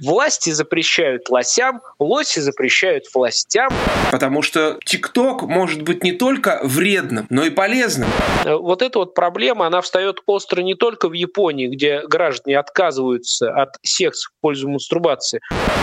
Власти 0.00 0.50
запрещают 0.50 1.28
лосям, 1.28 1.82
лоси 1.98 2.40
запрещают 2.40 3.04
властям. 3.14 3.70
Потому 4.10 4.42
что 4.42 4.78
ТикТок 4.84 5.42
может 5.42 5.82
быть 5.82 6.02
не 6.02 6.12
только 6.12 6.60
вредным, 6.62 7.26
но 7.30 7.44
и 7.44 7.50
полезным. 7.50 8.08
Э, 8.44 8.54
вот 8.54 8.82
эта 8.82 8.98
вот 8.98 9.14
проблема, 9.14 9.66
она 9.66 9.80
встает 9.80 10.20
остро 10.26 10.62
не 10.62 10.74
только 10.74 11.08
в 11.08 11.12
Японии, 11.12 11.68
где 11.68 12.02
граждане 12.06 12.58
отказываются 12.58 13.50
от 13.50 13.76
секса 13.82 14.28
в 14.28 14.40
пользу 14.40 14.68
мастурбации, 14.68 15.40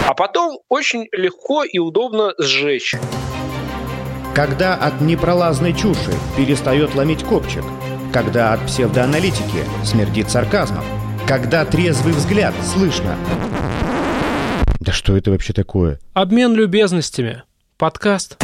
а 0.07 0.13
потом 0.13 0.59
очень 0.69 1.07
легко 1.11 1.63
и 1.63 1.79
удобно 1.79 2.33
сжечь. 2.37 2.95
Когда 4.35 4.75
от 4.75 5.01
непролазной 5.01 5.73
чуши 5.73 6.13
перестает 6.37 6.95
ломить 6.95 7.23
копчик, 7.23 7.63
когда 8.13 8.53
от 8.53 8.65
псевдоаналитики 8.65 9.65
смердит 9.83 10.29
сарказмом, 10.29 10.83
когда 11.27 11.63
трезвый 11.65 12.13
взгляд 12.13 12.55
слышно. 12.63 13.15
Да 14.89 14.93
что 14.93 15.15
это 15.15 15.29
вообще 15.29 15.53
такое? 15.53 15.99
Обмен 16.15 16.55
любезностями. 16.55 17.43
Подкаст. 17.77 18.43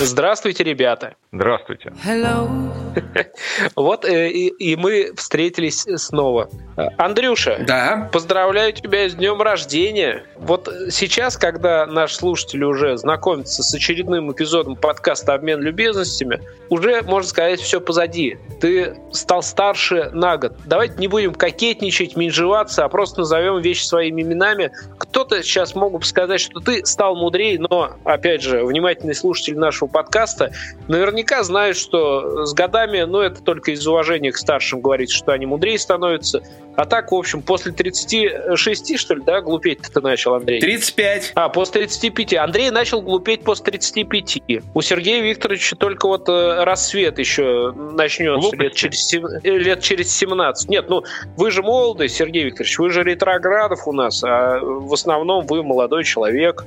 Здравствуйте, 0.00 0.64
ребята. 0.64 1.16
Здравствуйте. 1.30 1.92
Hello. 2.04 2.48
Вот 3.76 4.04
э, 4.04 4.30
и, 4.30 4.48
и 4.48 4.76
мы 4.76 5.12
встретились 5.14 5.86
снова. 5.96 6.48
Андрюша, 6.96 7.64
да? 7.66 8.08
поздравляю 8.12 8.72
тебя 8.72 9.08
с 9.08 9.14
днем 9.14 9.42
рождения. 9.42 10.24
Вот 10.36 10.68
сейчас, 10.90 11.36
когда 11.36 11.86
наш 11.86 12.14
слушатель 12.14 12.64
уже 12.64 12.96
знакомится 12.96 13.62
с 13.62 13.74
очередным 13.74 14.32
эпизодом 14.32 14.76
подкаста 14.76 15.34
«Обмен 15.34 15.60
любезностями», 15.60 16.40
уже, 16.70 17.02
можно 17.02 17.28
сказать, 17.28 17.60
все 17.60 17.80
позади. 17.80 18.38
Ты 18.60 18.96
стал 19.12 19.42
старше 19.42 20.10
на 20.12 20.36
год. 20.36 20.56
Давайте 20.66 20.94
не 20.98 21.08
будем 21.08 21.34
кокетничать, 21.34 22.16
менжеваться, 22.16 22.84
а 22.84 22.88
просто 22.88 23.20
назовем 23.20 23.60
вещи 23.60 23.84
своими 23.84 24.22
именами. 24.22 24.70
Кто-то 24.98 25.42
сейчас 25.42 25.74
мог 25.74 25.98
бы 25.98 26.04
сказать, 26.04 26.40
что 26.40 26.60
ты 26.60 26.84
стал 26.86 27.16
мудрее, 27.16 27.58
но, 27.58 27.96
опять 28.04 28.42
же, 28.42 28.64
внимательный 28.64 29.14
слушатель 29.14 29.58
нашего 29.58 29.88
подкаста 29.88 30.52
наверняка 30.86 31.17
знает, 31.42 31.76
что 31.76 32.44
с 32.46 32.54
годами, 32.54 33.02
ну, 33.02 33.20
это 33.20 33.42
только 33.42 33.72
из 33.72 33.86
уважения 33.86 34.32
к 34.32 34.36
старшим 34.36 34.80
говорить, 34.80 35.10
что 35.10 35.32
они 35.32 35.46
мудрее 35.46 35.78
становятся. 35.78 36.42
А 36.76 36.84
так, 36.84 37.10
в 37.10 37.14
общем, 37.16 37.42
после 37.42 37.72
36, 37.72 38.98
что 38.98 39.14
ли, 39.14 39.22
да, 39.26 39.40
глупеть 39.40 39.80
ты 39.92 40.00
начал, 40.00 40.34
Андрей? 40.34 40.60
35. 40.60 41.32
А, 41.34 41.48
после 41.48 41.80
35. 41.82 42.34
Андрей 42.34 42.70
начал 42.70 43.02
глупеть 43.02 43.42
после 43.42 43.64
35. 43.64 44.38
У 44.74 44.80
Сергея 44.80 45.20
Викторовича 45.20 45.74
только 45.74 46.06
вот 46.06 46.28
э, 46.28 46.62
рассвет 46.62 47.18
еще 47.18 47.72
начнется 47.72 48.54
лет 48.54 48.74
через, 48.74 49.12
лет 49.42 49.80
через 49.80 50.16
17. 50.16 50.68
Нет, 50.68 50.88
ну, 50.88 51.02
вы 51.36 51.50
же 51.50 51.62
молодый, 51.62 52.08
Сергей 52.08 52.44
Викторович, 52.44 52.78
вы 52.78 52.90
же 52.90 53.02
ретроградов 53.02 53.88
у 53.88 53.92
нас, 53.92 54.22
а 54.22 54.60
в 54.60 54.92
основном 54.92 55.46
вы 55.46 55.64
молодой 55.64 56.04
человек, 56.04 56.64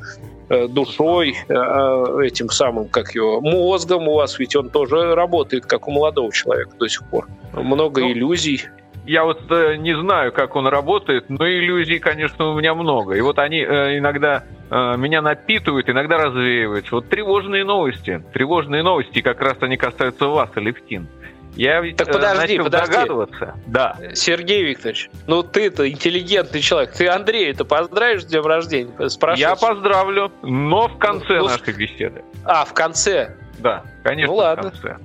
душой, 0.69 1.38
этим 1.47 2.49
самым, 2.49 2.88
как 2.88 3.16
его, 3.16 3.41
мозгом 3.41 4.07
у 4.07 4.16
вас, 4.16 4.39
ведь 4.39 4.55
он 4.55 4.69
тоже 4.69 5.16
работает, 5.16 5.66
как 5.66 5.88
у 5.88 5.91
молодого 5.91 6.31
человека 6.31 6.71
до 6.77 6.88
сих 6.88 7.03
пор. 7.09 7.27
Много 7.53 8.02
ну, 8.02 8.11
иллюзий 8.11 8.67
я 9.05 9.23
вот 9.23 9.52
э, 9.52 9.75
не 9.77 9.97
знаю, 9.97 10.31
как 10.31 10.55
он 10.55 10.67
работает, 10.67 11.29
но 11.29 11.47
иллюзий, 11.47 11.99
конечно, 11.99 12.52
у 12.52 12.57
меня 12.57 12.75
много. 12.75 13.16
И 13.16 13.22
вот 13.22 13.39
они 13.39 13.59
э, 13.59 13.97
иногда 13.97 14.44
э, 14.69 14.95
меня 14.97 15.22
напитывают, 15.22 15.89
иногда 15.89 16.17
развеиваются. 16.17 16.95
Вот 16.95 17.09
тревожные 17.09 17.63
новости. 17.63 18.23
Тревожные 18.33 18.83
новости, 18.83 19.22
как 19.22 19.41
раз 19.41 19.57
они 19.61 19.77
касаются 19.77 20.27
вас, 20.27 20.49
Алевтин. 20.55 21.07
Я 21.55 21.81
так 21.95 22.07
э, 22.07 22.13
подожди, 22.13 22.57
начал 22.57 22.63
подожди. 22.63 22.91
догадываться. 22.91 23.55
Да. 23.67 23.97
Сергей 24.13 24.63
Викторович, 24.63 25.09
ну 25.27 25.44
ты-то 25.44 25.89
интеллигентный 25.89 26.61
человек. 26.61 26.94
Ты 26.94 27.07
Андрея-то 27.07 27.66
поздравишь 27.66 28.23
с 28.23 28.25
днем 28.25 28.45
рождения? 28.45 28.91
Я 29.35 29.55
поздравлю, 29.55 30.31
но 30.41 30.88
в 30.88 30.97
конце 30.97 31.39
ну, 31.39 31.47
нашей 31.47 31.73
беседы. 31.73 32.23
А, 32.45 32.66
в 32.66 32.73
конце? 32.73 33.35
Да, 33.59 33.83
конечно, 34.03 34.33
ну, 34.33 34.39
ладно. 34.39 34.69
в 34.69 34.81
конце. 34.81 34.97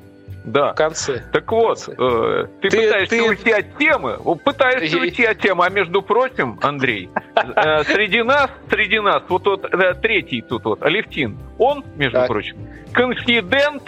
Да. 0.44 0.72
В 0.72 0.76
конце. 0.76 1.24
Так 1.32 1.50
вот, 1.50 1.84
конце. 1.84 1.94
Э, 1.98 2.46
ты, 2.62 2.70
ты 2.70 2.76
пытаешься 2.80 3.16
ты... 3.16 3.28
уйти 3.28 3.50
от 3.50 3.78
темы, 3.78 4.36
пытаешься 4.44 4.96
уйти 4.98 5.24
от 5.24 5.40
темы, 5.40 5.66
а 5.66 5.70
между 5.70 6.02
прочим, 6.02 6.58
Андрей, 6.62 7.10
э, 7.34 7.82
среди 7.84 8.22
нас, 8.22 8.48
среди 8.70 9.00
нас, 9.00 9.24
вот 9.28 9.42
тот 9.42 9.64
э, 9.64 9.94
третий 9.94 10.42
тут 10.42 10.64
вот, 10.64 10.82
Алевтин, 10.84 11.36
он, 11.58 11.84
между 11.96 12.18
так. 12.18 12.28
прочим, 12.28 12.56
конфидент 12.92 13.82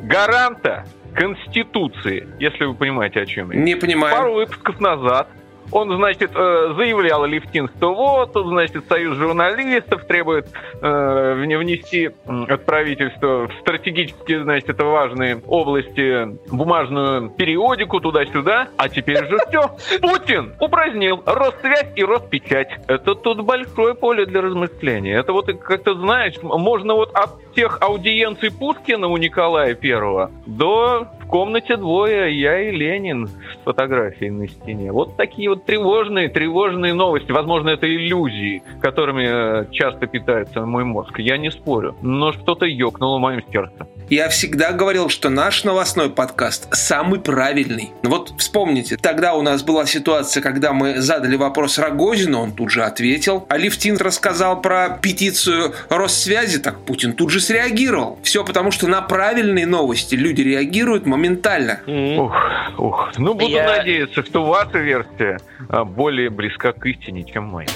гаранта 0.00 0.84
Конституции, 1.14 2.26
если 2.38 2.64
вы 2.64 2.74
понимаете, 2.74 3.20
о 3.20 3.26
чем 3.26 3.50
я. 3.52 3.58
Не 3.58 3.76
понимаю. 3.76 4.16
Пару 4.16 4.34
выпусков 4.34 4.80
назад 4.80 5.28
он, 5.70 5.96
значит, 5.96 6.30
э, 6.34 6.74
заявлял 6.76 7.24
Левтин, 7.24 7.68
что 7.76 7.94
вот, 7.94 8.32
значит, 8.34 8.84
союз 8.88 9.16
журналистов 9.16 10.04
требует 10.06 10.48
э, 10.80 11.34
внести 11.34 12.10
от 12.26 12.64
правительства 12.64 13.48
в 13.48 13.52
стратегически, 13.60 14.42
значит, 14.42 14.70
это 14.70 14.84
важные 14.84 15.42
области 15.46 16.36
бумажную 16.50 17.30
периодику 17.30 18.00
туда-сюда, 18.00 18.68
а 18.76 18.88
теперь 18.88 19.26
же 19.26 19.38
все. 19.48 19.70
Путин 20.00 20.54
упразднил 20.60 21.22
Россвязь 21.26 21.92
и 21.96 22.04
Роспечать. 22.04 22.68
Это 22.86 23.14
тут 23.14 23.42
большое 23.42 23.94
поле 23.94 24.26
для 24.26 24.42
размышления. 24.42 25.16
Это 25.18 25.32
вот, 25.32 25.46
как-то, 25.46 25.94
знаешь, 25.94 26.34
можно 26.42 26.94
вот 26.94 27.10
от 27.14 27.30
тех 27.54 27.78
аудиенций 27.80 28.50
Пушкина 28.50 29.08
у 29.08 29.16
Николая 29.16 29.74
Первого 29.74 30.30
до 30.46 31.08
в 31.24 31.26
комнате 31.26 31.76
двое, 31.76 32.38
я 32.38 32.60
и 32.60 32.70
Ленин 32.70 33.28
с 33.28 33.64
фотографией 33.64 34.30
на 34.30 34.46
стене. 34.46 34.92
Вот 34.92 35.16
такие 35.16 35.48
вот 35.48 35.64
тревожные, 35.64 36.28
тревожные 36.28 36.92
новости. 36.92 37.32
Возможно, 37.32 37.70
это 37.70 37.86
иллюзии, 37.86 38.62
которыми 38.80 39.24
э, 39.26 39.66
часто 39.72 40.06
питается 40.06 40.60
мой 40.66 40.84
мозг. 40.84 41.18
Я 41.18 41.38
не 41.38 41.50
спорю. 41.50 41.96
Но 42.02 42.32
что-то 42.32 42.66
ёкнуло 42.66 43.16
в 43.16 43.20
моем 43.20 43.42
сердце. 43.50 43.86
Я 44.10 44.28
всегда 44.28 44.72
говорил, 44.72 45.08
что 45.08 45.30
наш 45.30 45.64
новостной 45.64 46.10
подкаст 46.10 46.68
самый 46.74 47.20
правильный. 47.20 47.90
Вот 48.02 48.34
вспомните, 48.36 48.98
тогда 48.98 49.34
у 49.34 49.40
нас 49.40 49.62
была 49.62 49.86
ситуация, 49.86 50.42
когда 50.42 50.74
мы 50.74 51.00
задали 51.00 51.36
вопрос 51.36 51.78
Рогозину, 51.78 52.40
он 52.40 52.52
тут 52.52 52.70
же 52.70 52.84
ответил. 52.84 53.46
А 53.48 53.56
Левтин 53.56 53.96
рассказал 53.96 54.60
про 54.60 54.98
петицию 55.00 55.72
Россвязи, 55.88 56.58
так 56.58 56.80
Путин 56.80 57.14
тут 57.14 57.30
же 57.30 57.40
среагировал. 57.40 58.18
Все 58.22 58.44
потому, 58.44 58.70
что 58.70 58.88
на 58.88 59.00
правильные 59.00 59.66
новости 59.66 60.14
люди 60.14 60.42
реагируют 60.42 61.06
моментально. 61.14 61.80
Ух, 61.86 62.34
ух. 62.78 63.12
Ну, 63.18 63.34
буду 63.34 63.46
Я... 63.46 63.76
надеяться, 63.76 64.24
что 64.24 64.44
ваша 64.44 64.78
версия 64.78 65.38
а, 65.68 65.84
более 65.84 66.30
близка 66.30 66.72
к 66.72 66.84
истине, 66.86 67.24
чем 67.24 67.44
моя. 67.44 67.68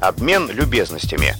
Обмен 0.00 0.50
любезностями 0.50 1.34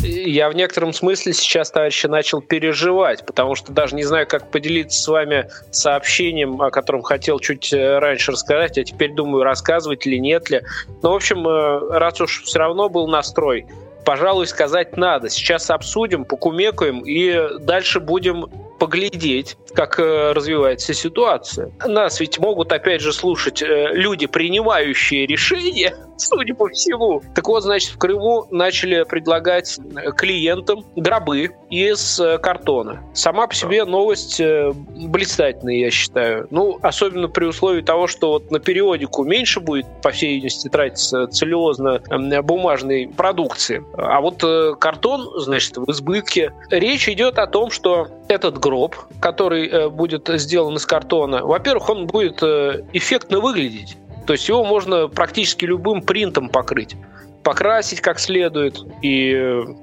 я 0.00 0.48
в 0.48 0.54
некотором 0.54 0.92
смысле 0.92 1.32
сейчас, 1.32 1.70
товарищи, 1.70 2.06
начал 2.06 2.40
переживать, 2.40 3.26
потому 3.26 3.54
что 3.54 3.72
даже 3.72 3.96
не 3.96 4.04
знаю, 4.04 4.26
как 4.26 4.50
поделиться 4.50 5.00
с 5.00 5.08
вами 5.08 5.50
сообщением, 5.70 6.60
о 6.62 6.70
котором 6.70 7.02
хотел 7.02 7.38
чуть 7.40 7.72
э, 7.72 7.98
раньше 7.98 8.32
рассказать, 8.32 8.78
а 8.78 8.84
теперь 8.84 9.14
думаю, 9.14 9.42
рассказывать 9.44 10.06
или 10.06 10.16
нет 10.16 10.50
ли. 10.50 10.62
Но, 11.02 11.12
в 11.12 11.16
общем, 11.16 11.46
э, 11.46 11.98
раз 11.98 12.20
уж 12.20 12.42
все 12.42 12.58
равно 12.58 12.88
был 12.88 13.08
настрой, 13.08 13.66
пожалуй, 14.04 14.46
сказать 14.46 14.96
надо. 14.96 15.28
Сейчас 15.28 15.70
обсудим, 15.70 16.24
покумекаем 16.24 17.00
и 17.00 17.58
дальше 17.60 18.00
будем 18.00 18.46
поглядеть, 18.78 19.56
как 19.74 19.98
э, 19.98 20.32
развивается 20.32 20.94
ситуация. 20.94 21.72
Нас 21.84 22.20
ведь 22.20 22.38
могут, 22.38 22.72
опять 22.72 23.00
же, 23.00 23.12
слушать 23.12 23.62
э, 23.62 23.90
люди, 23.92 24.26
принимающие 24.26 25.26
решения, 25.26 25.94
судя 26.16 26.54
по 26.54 26.68
всему. 26.68 27.22
Так 27.34 27.46
вот, 27.48 27.62
значит, 27.62 27.90
в 27.90 27.98
Крыму 27.98 28.46
начали 28.50 29.04
предлагать 29.04 29.78
э, 29.78 30.12
клиентам 30.12 30.84
гробы 30.96 31.50
из 31.70 32.20
картона. 32.42 33.02
Сама 33.14 33.46
по 33.46 33.54
себе 33.54 33.84
новость 33.84 34.40
блистательная, 34.40 35.74
я 35.74 35.90
считаю. 35.90 36.46
Ну, 36.50 36.78
особенно 36.82 37.28
при 37.28 37.44
условии 37.44 37.82
того, 37.82 38.06
что 38.06 38.32
вот 38.32 38.50
на 38.50 38.58
периодику 38.58 39.24
меньше 39.24 39.60
будет, 39.60 39.86
по 40.02 40.10
всей 40.10 40.34
видимости, 40.34 40.68
тратиться 40.68 41.24
целлюлозно-бумажной 41.24 43.12
продукции. 43.14 43.84
А 43.96 44.20
вот 44.20 44.42
картон, 44.78 45.28
значит, 45.40 45.76
в 45.76 45.90
избытке. 45.90 46.52
Речь 46.70 47.08
идет 47.08 47.38
о 47.38 47.46
том, 47.46 47.70
что 47.70 48.08
этот 48.28 48.58
гроб, 48.68 48.96
который 49.20 49.66
э, 49.66 49.88
будет 49.88 50.28
сделан 50.34 50.76
из 50.76 50.84
картона, 50.84 51.42
во-первых, 51.44 51.88
он 51.88 52.06
будет 52.06 52.42
э, 52.42 52.84
эффектно 52.92 53.40
выглядеть. 53.40 53.96
То 54.26 54.34
есть 54.34 54.46
его 54.46 54.62
можно 54.62 55.08
практически 55.08 55.64
любым 55.64 56.02
принтом 56.02 56.50
покрыть 56.50 56.96
покрасить 57.48 58.02
как 58.02 58.18
следует 58.18 58.78
и 59.00 59.32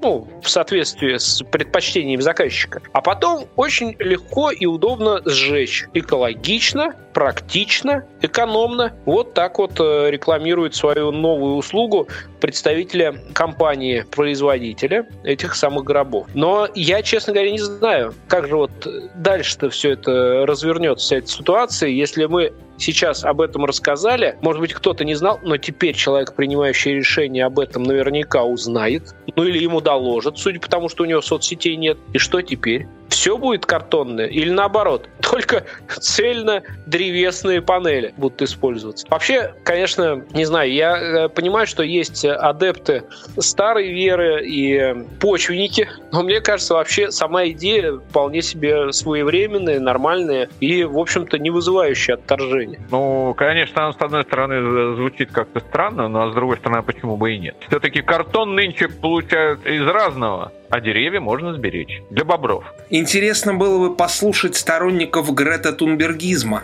ну, 0.04 0.28
в 0.44 0.48
соответствии 0.48 1.18
с 1.18 1.44
предпочтениями 1.50 2.22
заказчика. 2.22 2.80
А 2.94 3.02
потом 3.02 3.48
очень 3.56 3.96
легко 3.98 4.52
и 4.52 4.68
удобно 4.68 5.20
сжечь. 5.26 5.88
Экологично, 5.96 6.94
практично, 7.16 8.06
экономно. 8.22 8.94
Вот 9.06 9.34
так 9.34 9.58
вот 9.58 9.80
э, 9.80 10.12
рекламирует 10.12 10.76
свою 10.76 11.12
новую 11.12 11.56
услугу 11.56 12.08
представителя 12.40 13.16
компании-производителя 13.34 15.08
этих 15.24 15.56
самых 15.56 15.86
гробов. 15.86 16.28
Но 16.36 16.68
я, 16.76 17.02
честно 17.02 17.34
говоря, 17.34 17.50
не 17.50 17.58
знаю, 17.58 18.14
как 18.28 18.48
же 18.48 18.58
вот 18.58 18.88
дальше-то 19.16 19.72
все 19.72 19.94
это 19.94 20.46
развернется, 20.46 21.04
вся 21.04 21.18
эта 21.18 21.28
ситуация, 21.30 21.90
если 21.90 22.26
мы 22.26 22.54
сейчас 22.78 23.24
об 23.24 23.42
этом 23.42 23.66
рассказали. 23.66 24.38
Может 24.42 24.62
быть, 24.62 24.74
кто-то 24.74 25.04
не 25.04 25.16
знал, 25.16 25.40
но 25.44 25.58
теперь 25.58 25.96
человек, 25.96 26.36
принимающий 26.36 26.94
решение 26.94 27.46
об 27.46 27.60
этом, 27.60 27.84
наверняка 27.84 28.44
узнает. 28.44 29.16
Ну 29.36 29.44
или 29.44 29.60
ему 29.60 29.82
доложат, 29.82 30.38
судя 30.38 30.60
по 30.60 30.70
тому, 30.70 30.90
что 30.90 31.04
у 31.04 31.06
него 31.06 31.22
соцсетей 31.22 31.76
нет. 31.76 31.98
И 32.14 32.18
что 32.18 32.42
теперь? 32.42 32.88
Все 33.10 33.38
будет 33.38 33.66
картонное 33.66 34.28
или 34.28 34.50
наоборот? 34.50 35.10
Только 35.22 35.66
цельно 35.88 36.64
древесные 36.86 37.62
панели 37.62 38.14
будут 38.18 38.42
использоваться. 38.42 39.08
Вообще, 39.10 39.54
конечно, 39.64 40.24
не 40.32 40.46
знаю, 40.46 40.72
я 40.72 40.98
э, 40.98 41.30
понимаю, 41.30 41.68
что 41.68 41.84
есть 41.84 42.26
адепты 42.26 43.04
старой 43.38 43.92
веры 43.92 44.46
и 44.46 44.96
почвенники, 45.20 45.88
но 46.12 46.24
мне 46.24 46.42
кажется, 46.42 46.76
вообще 46.76 47.12
сама 47.12 47.48
идея 47.48 47.94
вполне 47.94 48.42
себе 48.42 48.92
своевременная, 48.92 49.80
нормальная 49.80 50.50
и, 50.60 50.84
в 50.84 50.98
общем-то, 50.98 51.38
не 51.38 51.50
вызывающая 51.50 52.16
отторжения. 52.16 52.80
Ну, 52.92 53.34
конечно, 53.36 53.84
она, 53.84 53.94
с 53.94 54.02
одной 54.02 54.24
стороны, 54.24 54.96
звучит 54.96 55.32
как-то 55.32 55.60
странно, 55.60 56.08
но, 56.08 56.24
а 56.24 56.32
с 56.32 56.34
другой 56.34 56.58
стороны, 56.58 56.84
почему 56.84 57.18
бы 57.18 57.34
и 57.34 57.40
нет? 57.40 57.56
Все-таки 57.68 58.02
картон 58.02 58.56
нынче 58.56 58.88
получают 58.88 59.66
из 59.66 59.86
разного 59.88 60.52
а 60.76 60.82
деревья 60.82 61.22
можно 61.22 61.54
сберечь. 61.54 62.02
Для 62.10 62.26
бобров. 62.26 62.66
Интересно 62.90 63.54
было 63.54 63.88
бы 63.88 63.96
послушать 63.96 64.58
сторонников 64.58 65.34
Грета 65.34 65.72
Тунбергизма. 65.72 66.64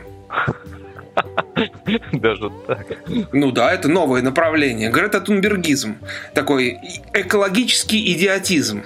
Даже 2.11 2.51
так. 2.67 2.85
Ну 3.31 3.51
да, 3.51 3.73
это 3.73 3.87
новое 3.87 4.21
направление. 4.21 4.89
Грета 4.89 5.21
Тунбергизм. 5.21 5.97
Такой 6.33 6.77
экологический 7.13 8.13
идиотизм. 8.13 8.83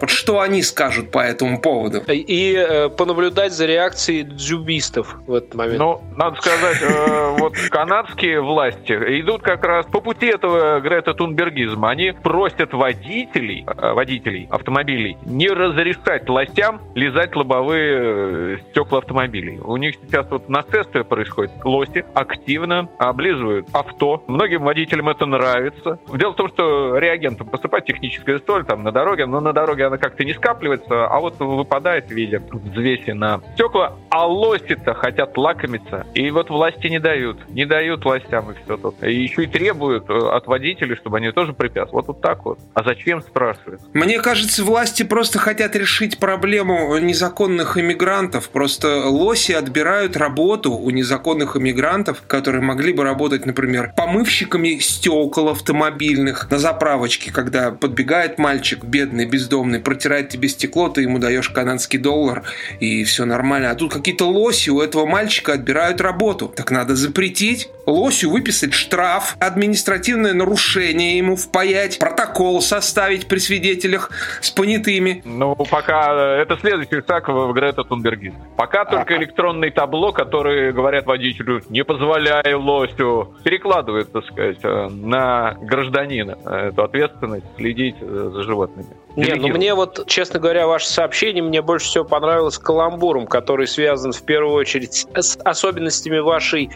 Вот 0.00 0.10
что 0.10 0.40
они 0.40 0.62
скажут 0.62 1.10
по 1.10 1.18
этому 1.18 1.60
поводу? 1.60 2.02
И 2.08 2.54
э, 2.54 2.88
понаблюдать 2.88 3.52
за 3.52 3.66
реакцией 3.66 4.22
дзюбистов 4.22 5.16
в 5.26 5.34
этот 5.34 5.54
момент. 5.54 5.78
Ну, 5.78 6.02
надо 6.16 6.36
сказать, 6.36 6.78
э, 6.82 7.36
вот 7.38 7.56
канадские 7.70 8.40
власти 8.40 8.92
идут 9.20 9.42
как 9.42 9.64
раз 9.64 9.86
по 9.86 10.00
пути 10.00 10.26
этого 10.26 10.80
Грета 10.80 11.14
Тунбергизма. 11.14 11.90
Они 11.90 12.12
просят 12.12 12.72
водителей, 12.72 13.64
э, 13.66 13.92
водителей 13.92 14.48
автомобилей 14.50 15.16
не 15.24 15.48
разрешать 15.48 16.28
лосям 16.28 16.80
лизать 16.94 17.34
лобовые 17.36 18.56
э, 18.56 18.58
стекла 18.70 18.98
автомобилей. 18.98 19.58
У 19.58 19.76
них 19.76 19.96
сейчас 20.02 20.26
вот 20.30 20.48
на 20.48 20.62
происходит. 20.62 21.52
Лоси 21.74 22.04
активно 22.14 22.88
облизывают 22.98 23.66
авто. 23.72 24.22
Многим 24.28 24.62
водителям 24.62 25.08
это 25.08 25.26
нравится. 25.26 25.98
Дело 26.14 26.32
в 26.32 26.36
том, 26.36 26.48
что 26.48 26.96
реагентом 26.98 27.48
поступает 27.48 27.84
техническая 27.84 28.40
соль 28.46 28.64
там 28.64 28.84
на 28.84 28.92
дороге, 28.92 29.26
но 29.26 29.40
на 29.40 29.52
дороге 29.52 29.86
она 29.86 29.98
как-то 29.98 30.24
не 30.24 30.34
скапливается, 30.34 31.06
а 31.06 31.18
вот 31.18 31.40
выпадает 31.40 32.06
в 32.06 32.10
виде 32.10 32.40
взвеси 32.52 33.10
на 33.10 33.40
стекла. 33.54 33.96
А 34.10 34.26
лоси-то 34.26 34.94
хотят 34.94 35.36
лакомиться. 35.36 36.06
И 36.14 36.30
вот 36.30 36.48
власти 36.48 36.86
не 36.86 37.00
дают. 37.00 37.48
Не 37.48 37.64
дают 37.64 38.04
властям 38.04 38.52
и 38.52 38.54
все 38.54 38.76
тут. 38.76 39.02
И 39.02 39.12
еще 39.12 39.42
и 39.42 39.46
требуют 39.46 40.08
э, 40.08 40.14
от 40.14 40.46
водителей, 40.46 40.94
чтобы 40.94 41.16
они 41.16 41.32
тоже 41.32 41.54
препятствовали. 41.54 42.06
Вот, 42.06 42.14
вот 42.14 42.20
так 42.20 42.44
вот. 42.44 42.58
А 42.74 42.84
зачем, 42.84 43.20
спрашивают? 43.20 43.80
Мне 43.92 44.20
кажется, 44.20 44.64
власти 44.64 45.02
просто 45.02 45.40
хотят 45.40 45.74
решить 45.74 46.18
проблему 46.18 46.96
незаконных 46.98 47.76
иммигрантов. 47.76 48.48
Просто 48.50 49.08
лоси 49.08 49.52
отбирают 49.52 50.16
работу 50.16 50.72
у 50.72 50.90
незаконных 50.90 51.53
иммигрантов, 51.56 52.22
которые 52.26 52.62
могли 52.62 52.92
бы 52.92 53.04
работать, 53.04 53.46
например, 53.46 53.92
помывщиками 53.96 54.78
стекол 54.78 55.48
автомобильных 55.50 56.50
на 56.50 56.58
заправочке, 56.58 57.32
когда 57.32 57.70
подбегает 57.70 58.38
мальчик 58.38 58.84
бедный, 58.84 59.26
бездомный, 59.26 59.80
протирает 59.80 60.28
тебе 60.28 60.48
стекло, 60.48 60.88
ты 60.88 61.02
ему 61.02 61.18
даешь 61.18 61.50
канадский 61.50 61.98
доллар, 61.98 62.42
и 62.80 63.04
все 63.04 63.24
нормально. 63.24 63.70
А 63.70 63.74
тут 63.74 63.92
какие-то 63.92 64.28
лоси 64.28 64.70
у 64.70 64.80
этого 64.80 65.06
мальчика 65.06 65.52
отбирают 65.52 66.00
работу. 66.00 66.48
Так 66.48 66.70
надо 66.70 66.96
запретить 66.96 67.68
лосю 67.86 68.30
выписать 68.30 68.74
штраф, 68.74 69.36
административное 69.40 70.34
нарушение 70.34 71.18
ему 71.18 71.36
впаять, 71.36 71.98
протокол 71.98 72.60
составить 72.60 73.26
при 73.28 73.38
свидетелях 73.38 74.10
с 74.40 74.50
понятыми. 74.50 75.22
Ну, 75.24 75.54
пока 75.54 76.12
э, 76.12 76.42
это 76.42 76.56
следующий 76.56 77.06
шаг 77.06 77.28
в 77.28 77.52
Грета 77.52 77.84
Тунбергизм. 77.84 78.36
Пока 78.56 78.84
только 78.84 79.16
электронный 79.16 79.70
табло, 79.70 80.12
которые 80.12 80.72
говорят 80.72 81.06
водителю, 81.06 81.62
не 81.68 81.84
позволяя 81.84 82.56
лосю, 82.56 83.34
перекладывает, 83.42 84.12
так 84.12 84.24
сказать, 84.26 84.58
э, 84.62 84.88
на 84.88 85.56
гражданина 85.60 86.36
эту 86.44 86.82
ответственность 86.82 87.46
следить 87.56 87.96
э, 88.00 88.30
за 88.32 88.42
животными. 88.42 88.88
Не, 89.16 89.34
ну 89.34 89.48
мне 89.48 89.74
вот, 89.74 90.06
честно 90.06 90.40
говоря, 90.40 90.66
ваше 90.66 90.88
сообщение 90.88 91.42
мне 91.42 91.62
больше 91.62 91.86
всего 91.86 92.04
понравилось 92.04 92.58
каламбуром, 92.58 93.26
который 93.26 93.66
связан 93.66 94.12
в 94.12 94.22
первую 94.22 94.54
очередь 94.54 95.06
с 95.14 95.38
особенностями 95.44 96.18
вашей 96.18 96.70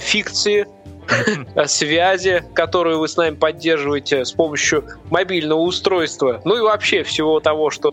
фикции, 0.00 0.66
связи, 1.66 2.44
которую 2.54 2.98
вы 2.98 3.08
с 3.08 3.16
нами 3.16 3.34
поддерживаете 3.34 4.24
с 4.24 4.32
помощью 4.32 4.84
мобильного 5.10 5.60
устройства, 5.60 6.40
ну 6.44 6.56
и 6.56 6.60
вообще 6.60 7.02
всего 7.02 7.40
того, 7.40 7.70
что 7.70 7.90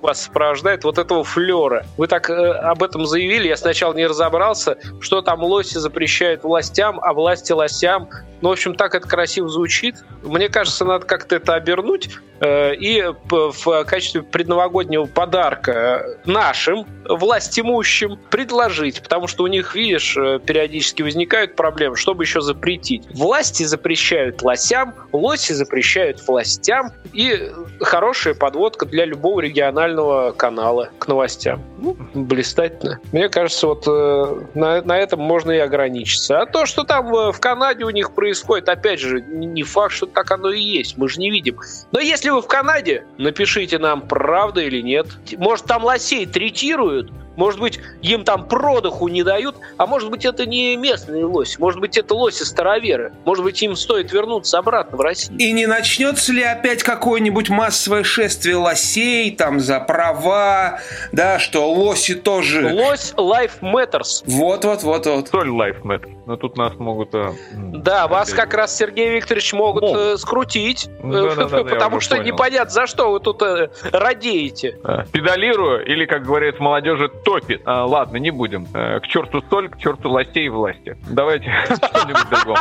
вас 0.00 0.22
сопровождает, 0.22 0.84
вот 0.84 0.98
этого 0.98 1.24
флера. 1.24 1.84
Вы 1.96 2.06
так 2.06 2.30
э, 2.30 2.34
об 2.34 2.82
этом 2.82 3.06
заявили, 3.06 3.48
я 3.48 3.56
сначала 3.56 3.94
не 3.94 4.06
разобрался, 4.06 4.78
что 5.00 5.22
там 5.22 5.42
лоси 5.42 5.78
запрещают 5.78 6.44
властям, 6.44 7.00
а 7.02 7.12
власти 7.12 7.52
лосям. 7.52 8.08
Ну, 8.40 8.50
в 8.50 8.52
общем, 8.52 8.74
так 8.74 8.94
это 8.94 9.08
красиво 9.08 9.48
звучит. 9.48 9.96
Мне 10.22 10.48
кажется, 10.48 10.84
надо 10.84 11.04
как-то 11.06 11.36
это 11.36 11.54
обернуть 11.54 12.10
э, 12.40 12.74
и 12.76 13.04
в 13.28 13.84
качестве 13.84 14.22
предновогоднего 14.22 15.06
подарка 15.06 16.18
нашим 16.24 16.86
властимущим 17.04 18.18
предложить, 18.30 19.02
потому 19.02 19.26
что 19.26 19.44
у 19.44 19.46
них, 19.48 19.74
видишь, 19.74 20.16
э, 20.16 20.38
периодически 20.38 21.02
возникают 21.02 21.56
проблемы, 21.56 21.96
чтобы 21.96 22.24
еще 22.24 22.37
запретить. 22.40 23.06
Власти 23.14 23.62
запрещают 23.64 24.42
лосям, 24.42 24.94
лоси 25.12 25.52
запрещают 25.52 26.26
властям, 26.26 26.92
и 27.12 27.50
хорошая 27.80 28.34
подводка 28.34 28.86
для 28.86 29.04
любого 29.04 29.40
регионального 29.40 30.32
канала 30.32 30.90
к 30.98 31.08
новостям. 31.08 31.62
Ну, 31.78 31.96
блистательно. 32.14 32.98
Мне 33.12 33.28
кажется, 33.28 33.66
вот 33.66 33.84
э, 33.86 34.44
на, 34.54 34.82
на 34.82 34.98
этом 34.98 35.20
можно 35.20 35.52
и 35.52 35.58
ограничиться. 35.58 36.40
А 36.40 36.46
то, 36.46 36.66
что 36.66 36.84
там 36.84 37.14
э, 37.14 37.32
в 37.32 37.40
Канаде 37.40 37.84
у 37.84 37.90
них 37.90 38.12
происходит, 38.12 38.68
опять 38.68 39.00
же, 39.00 39.20
не 39.20 39.62
факт, 39.62 39.94
что 39.94 40.06
так 40.06 40.30
оно 40.30 40.50
и 40.50 40.60
есть. 40.60 40.96
Мы 40.96 41.08
же 41.08 41.20
не 41.20 41.30
видим. 41.30 41.58
Но 41.92 42.00
если 42.00 42.30
вы 42.30 42.42
в 42.42 42.46
Канаде, 42.46 43.04
напишите 43.18 43.78
нам, 43.78 44.02
правда 44.02 44.60
или 44.60 44.80
нет. 44.80 45.06
Может, 45.36 45.66
там 45.66 45.84
лосей 45.84 46.26
третируют, 46.26 47.10
может 47.38 47.60
быть, 47.60 47.78
им 48.02 48.24
там 48.24 48.46
продыху 48.46 49.08
не 49.08 49.22
дают, 49.22 49.56
а 49.76 49.86
может 49.86 50.10
быть, 50.10 50.24
это 50.24 50.44
не 50.44 50.76
местные 50.76 51.24
лоси, 51.24 51.56
может 51.58 51.80
быть, 51.80 51.96
это 51.96 52.14
лоси-староверы. 52.14 53.12
Может 53.24 53.44
быть, 53.44 53.62
им 53.62 53.76
стоит 53.76 54.12
вернуться 54.12 54.58
обратно 54.58 54.98
в 54.98 55.00
Россию. 55.00 55.38
И 55.38 55.52
не 55.52 55.66
начнется 55.66 56.32
ли 56.32 56.42
опять 56.42 56.82
какое-нибудь 56.82 57.48
массовое 57.48 58.02
шествие 58.02 58.56
лосей 58.56 59.34
там 59.34 59.60
за 59.60 59.78
права, 59.78 60.80
да, 61.12 61.38
что 61.38 61.72
лоси 61.72 62.14
тоже... 62.14 62.74
Лось 62.74 63.12
Life 63.16 63.60
Matters. 63.62 64.24
Вот-вот-вот-вот. 64.26 65.28
Соль 65.28 65.48
Life 65.48 65.82
Matters. 65.82 66.17
Но 66.28 66.36
тут 66.36 66.58
нас 66.58 66.74
могут... 66.78 67.14
А, 67.14 67.32
да, 67.54 68.06
вас 68.06 68.34
как 68.34 68.52
раз, 68.52 68.76
Сергей 68.76 69.08
Викторович, 69.16 69.54
могут 69.54 69.82
Мог. 69.82 69.96
Э, 69.96 70.18
скрутить, 70.18 70.90
ну, 71.02 71.26
да, 71.26 71.34
да, 71.34 71.48
да, 71.48 71.64
потому 71.64 72.00
что 72.00 72.16
понял. 72.16 72.34
непонятно, 72.34 72.68
за 72.68 72.86
что 72.86 73.10
вы 73.10 73.20
тут 73.20 73.40
э, 73.40 73.70
радеете. 73.92 74.78
Педалирую, 75.10 75.86
или, 75.86 76.04
как 76.04 76.24
говорят 76.24 76.60
молодежи, 76.60 77.08
топит. 77.08 77.62
А, 77.64 77.86
ладно, 77.86 78.18
не 78.18 78.30
будем. 78.30 78.66
К 78.66 79.06
черту 79.08 79.42
соль, 79.48 79.70
к 79.70 79.78
черту 79.78 80.10
лосей 80.10 80.44
и 80.44 80.48
власти. 80.50 80.98
Давайте 81.08 81.50
что-нибудь 81.64 82.28
другое. 82.28 82.58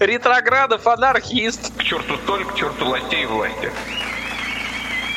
Ретроградов 0.00 0.86
анархист. 0.86 1.78
К 1.78 1.82
черту 1.82 2.14
соль, 2.26 2.46
к 2.46 2.54
черту 2.54 2.88
лосей 2.88 3.24
и 3.24 3.26
власти. 3.26 3.70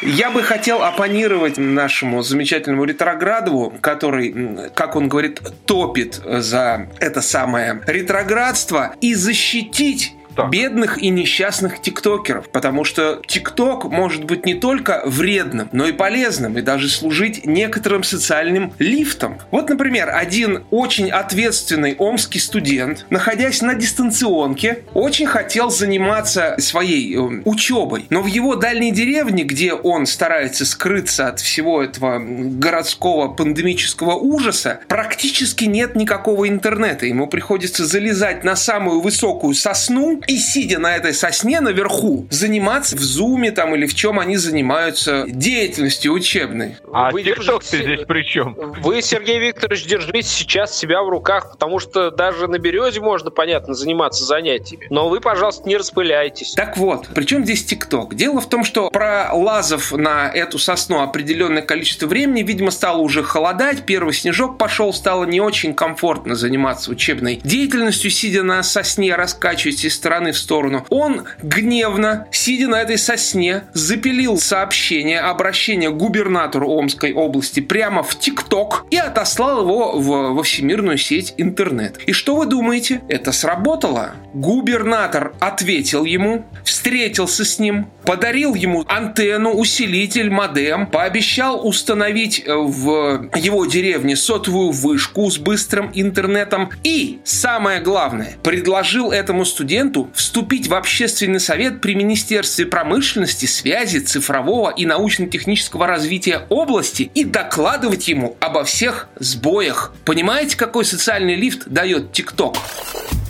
Я 0.01 0.31
бы 0.31 0.43
хотел 0.43 0.83
оппонировать 0.83 1.57
нашему 1.57 2.21
замечательному 2.21 2.83
ретроградову, 2.83 3.73
который, 3.81 4.69
как 4.73 4.95
он 4.95 5.07
говорит, 5.09 5.41
топит 5.65 6.21
за 6.25 6.87
это 6.99 7.21
самое 7.21 7.81
ретроградство, 7.87 8.95
и 9.01 9.13
защитить 9.15 10.14
так. 10.35 10.49
бедных 10.49 11.01
и 11.01 11.09
несчастных 11.09 11.81
тиктокеров, 11.81 12.49
потому 12.49 12.83
что 12.83 13.21
тикток 13.27 13.85
может 13.85 14.23
быть 14.25 14.45
не 14.45 14.55
только 14.55 15.01
вредным, 15.05 15.69
но 15.71 15.87
и 15.87 15.91
полезным, 15.91 16.57
и 16.57 16.61
даже 16.61 16.89
служить 16.89 17.45
некоторым 17.45 18.03
социальным 18.03 18.73
лифтом. 18.79 19.39
Вот, 19.51 19.69
например, 19.69 20.09
один 20.09 20.63
очень 20.71 21.09
ответственный 21.09 21.95
омский 21.97 22.39
студент, 22.39 23.05
находясь 23.09 23.61
на 23.61 23.75
дистанционке, 23.75 24.83
очень 24.93 25.27
хотел 25.27 25.69
заниматься 25.69 26.55
своей 26.59 27.15
э, 27.15 27.19
учебой, 27.45 28.05
но 28.09 28.21
в 28.21 28.27
его 28.27 28.55
дальней 28.55 28.91
деревне, 28.91 29.43
где 29.43 29.73
он 29.73 30.05
старается 30.05 30.65
скрыться 30.65 31.27
от 31.27 31.39
всего 31.39 31.81
этого 31.81 32.19
городского 32.19 33.29
пандемического 33.29 34.15
ужаса, 34.15 34.79
практически 34.87 35.65
нет 35.65 35.95
никакого 35.95 36.47
интернета. 36.47 37.05
Ему 37.05 37.27
приходится 37.27 37.85
залезать 37.85 38.43
на 38.43 38.55
самую 38.55 39.01
высокую 39.01 39.53
сосну, 39.53 40.21
и 40.27 40.37
сидя 40.37 40.79
на 40.79 40.95
этой 40.95 41.13
сосне 41.13 41.61
наверху, 41.61 42.27
заниматься 42.29 42.95
в 42.95 42.99
зуме 42.99 43.51
там 43.51 43.75
или 43.75 43.85
в 43.85 43.95
чем 43.95 44.19
они 44.19 44.37
занимаются 44.37 45.25
деятельностью 45.27 46.13
учебной. 46.13 46.77
А 46.91 47.11
вы 47.11 47.23
ТикТок 47.23 47.63
здесь 47.63 48.01
при 48.07 48.23
чем? 48.23 48.55
Вы, 48.81 49.01
Сергей 49.01 49.39
Викторович, 49.39 49.85
держите 49.85 50.27
сейчас 50.27 50.75
себя 50.77 51.01
в 51.03 51.09
руках, 51.09 51.51
потому 51.51 51.79
что 51.79 52.11
даже 52.11 52.47
на 52.47 52.57
березе 52.57 52.99
можно, 52.99 53.31
понятно, 53.31 53.73
заниматься 53.73 54.23
занятиями. 54.25 54.87
Но 54.89 55.09
вы, 55.09 55.19
пожалуйста, 55.21 55.67
не 55.67 55.77
распыляйтесь. 55.77 56.53
Так 56.53 56.77
вот, 56.77 57.07
причем 57.13 57.43
здесь 57.43 57.65
ТикТок? 57.65 58.15
Дело 58.15 58.41
в 58.41 58.49
том, 58.49 58.63
что 58.63 58.89
про 58.89 59.31
лазов 59.33 59.91
на 59.91 60.29
эту 60.29 60.59
сосну 60.59 61.01
определенное 61.01 61.61
количество 61.61 62.07
времени, 62.07 62.43
видимо, 62.43 62.71
стало 62.71 62.99
уже 62.99 63.23
холодать, 63.23 63.85
первый 63.85 64.13
снежок 64.13 64.57
пошел, 64.57 64.93
стало 64.93 65.25
не 65.25 65.41
очень 65.41 65.73
комфортно 65.73 66.35
заниматься 66.35 66.91
учебной 66.91 67.39
деятельностью, 67.43 68.11
сидя 68.11 68.43
на 68.43 68.63
сосне, 68.63 69.15
раскачиваясь 69.15 69.85
из 69.85 69.95
стороны 69.95 70.14
в 70.31 70.37
сторону. 70.37 70.85
Он 70.89 71.25
гневно, 71.41 72.27
сидя 72.31 72.67
на 72.67 72.81
этой 72.81 72.97
сосне, 72.97 73.63
запилил 73.73 74.37
сообщение, 74.37 75.19
обращение 75.19 75.91
губернатору 75.91 76.69
Омской 76.69 77.13
области 77.13 77.59
прямо 77.59 78.03
в 78.03 78.17
ТикТок 78.17 78.85
и 78.89 78.97
отослал 78.97 79.61
его 79.61 79.99
в, 79.99 80.33
во 80.33 80.43
всемирную 80.43 80.97
сеть 80.97 81.33
интернет. 81.37 81.97
И 82.05 82.11
что 82.11 82.35
вы 82.35 82.45
думаете? 82.45 83.01
Это 83.07 83.31
сработало? 83.31 84.11
Губернатор 84.33 85.33
ответил 85.39 86.05
ему, 86.05 86.45
встретился 86.63 87.45
с 87.45 87.59
ним, 87.59 87.87
подарил 88.03 88.55
ему 88.55 88.83
антенну, 88.87 89.51
усилитель, 89.51 90.29
модем, 90.29 90.87
пообещал 90.87 91.65
установить 91.67 92.43
э, 92.45 92.53
в 92.53 93.29
его 93.35 93.65
деревне 93.65 94.15
сотовую 94.15 94.71
вышку 94.71 95.29
с 95.29 95.37
быстрым 95.37 95.91
интернетом 95.93 96.69
и, 96.83 97.19
самое 97.23 97.81
главное, 97.81 98.35
предложил 98.43 99.11
этому 99.11 99.45
студенту 99.45 100.04
вступить 100.13 100.67
в 100.67 100.73
общественный 100.73 101.39
совет 101.39 101.81
при 101.81 101.95
Министерстве 101.95 102.65
промышленности, 102.65 103.45
связи, 103.45 103.99
цифрового 103.99 104.69
и 104.69 104.85
научно-технического 104.85 105.87
развития 105.87 106.45
области 106.49 107.09
и 107.13 107.23
докладывать 107.23 108.07
ему 108.07 108.37
обо 108.39 108.63
всех 108.63 109.09
сбоях. 109.17 109.93
Понимаете, 110.05 110.57
какой 110.57 110.85
социальный 110.85 111.35
лифт 111.35 111.63
дает 111.67 112.11
ТикТок? 112.11 112.55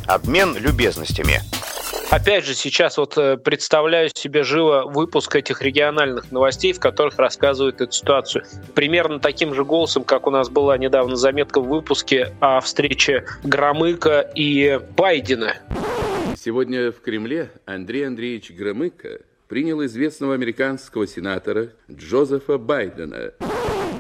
Обмен 0.08 0.56
любезностями. 0.58 1.42
Опять 2.12 2.46
же, 2.46 2.54
сейчас 2.54 2.98
вот 2.98 3.18
э, 3.18 3.36
представляю 3.38 4.10
себе 4.14 4.44
живо 4.44 4.84
выпуск 4.86 5.36
этих 5.36 5.62
региональных 5.62 6.32
новостей, 6.32 6.72
в 6.72 6.80
которых 6.80 7.18
рассказывают 7.18 7.82
эту 7.82 7.92
ситуацию. 7.92 8.46
Примерно 8.74 9.20
таким 9.20 9.54
же 9.56 9.66
голосом, 9.66 10.04
как 10.04 10.28
у 10.28 10.30
нас 10.30 10.50
была 10.50 10.78
недавно 10.78 11.16
заметка 11.16 11.60
в 11.60 11.68
выпуске 11.68 12.32
о 12.40 12.62
встрече 12.62 13.26
Громыка 13.44 14.20
и 14.36 14.80
Байдена. 14.96 15.56
Сегодня 16.46 16.92
в 16.92 17.02
Кремле 17.02 17.50
Андрей 17.66 18.06
Андреевич 18.06 18.52
Громыко 18.52 19.22
принял 19.48 19.84
известного 19.84 20.36
американского 20.36 21.08
сенатора 21.08 21.72
Джозефа 21.90 22.60
Байдена. 22.60 23.34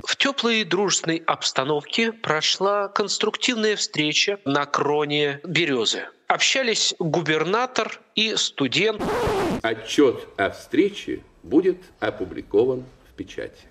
В 0.03 0.15
теплой 0.15 0.61
и 0.61 0.63
дружественной 0.63 1.23
обстановке 1.25 2.11
прошла 2.11 2.87
конструктивная 2.87 3.75
встреча 3.75 4.37
на 4.45 4.67
кроне 4.67 5.39
березы. 5.43 6.03
Общались 6.27 6.93
губернатор 6.99 7.99
и 8.13 8.35
студент. 8.35 9.01
Отчет 9.63 10.27
о 10.37 10.51
встрече 10.51 11.23
будет 11.41 11.77
опубликован 11.99 12.85
в 13.09 13.15
печати. 13.15 13.63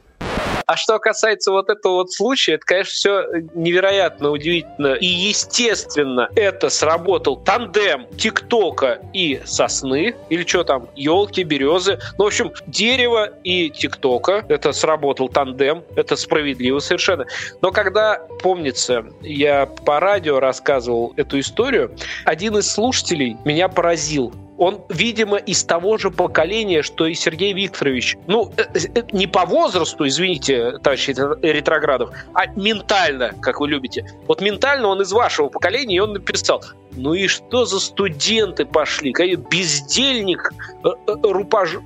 А 0.67 0.77
что 0.77 0.99
касается 0.99 1.51
вот 1.53 1.69
этого 1.69 1.95
вот 1.95 2.13
случая, 2.13 2.55
это, 2.55 2.67
конечно, 2.67 2.93
все 2.93 3.25
невероятно 3.55 4.31
удивительно. 4.31 4.95
И, 4.95 5.07
естественно, 5.07 6.29
это 6.35 6.71
сработал 6.71 7.37
тандем 7.37 8.07
ТикТока 8.17 9.01
и 9.13 9.41
сосны, 9.45 10.15
или 10.31 10.45
что 10.45 10.65
там, 10.65 10.89
елки, 10.97 11.43
березы. 11.43 11.99
Ну, 12.19 12.25
в 12.25 12.27
общем, 12.29 12.53
дерево 12.67 13.31
и 13.45 13.71
ТикТока. 13.71 14.45
Это 14.49 14.73
сработал 14.73 15.29
тандем. 15.29 15.83
Это 15.97 16.17
справедливо 16.17 16.79
совершенно. 16.79 17.27
Но 17.61 17.71
когда, 17.71 18.21
помнится, 18.43 19.05
я 19.23 19.67
по 19.67 20.01
радио 20.01 20.41
рассказывал 20.41 21.13
эту 21.17 21.41
историю, 21.41 21.95
один 22.25 22.57
из 22.57 22.71
слушателей 22.71 23.37
меня 23.45 23.69
поразил 23.69 24.33
он, 24.59 24.81
видимо, 24.89 25.37
из 25.37 25.65
того 25.65 25.99
же 25.99 26.11
поколения, 26.11 26.83
что 26.83 27.07
и 27.07 27.15
Сергей 27.15 27.53
Викторович. 27.53 28.17
Ну, 28.27 28.53
э, 28.57 28.65
э, 28.75 29.03
не 29.13 29.27
по 29.27 29.45
возрасту, 29.45 30.07
извините, 30.07 30.79
товарищи 30.79 31.15
ретроградов, 31.43 32.11
а 32.35 32.47
ментально, 32.57 33.35
как 33.41 33.61
вы 33.61 33.69
любите. 33.69 34.07
Вот 34.27 34.41
ментально 34.41 34.89
он 34.89 35.03
из 35.03 35.13
вашего 35.13 35.49
поколения, 35.49 35.97
и 35.97 36.01
он 36.01 36.13
написал, 36.13 36.63
ну 36.93 37.15
и 37.15 37.27
что 37.27 37.65
за 37.65 37.81
студенты 37.81 38.65
пошли? 38.65 39.13
Бездельник, 39.13 40.53
э, 40.85 40.89
рупаж, 41.23 41.77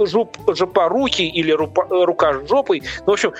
жоп, 0.00 0.36
жопорукий 0.54 1.28
или 1.28 1.52
рука 1.52 2.32
жопой. 2.48 2.82
Ну, 3.06 3.06
в 3.06 3.10
общем, 3.12 3.32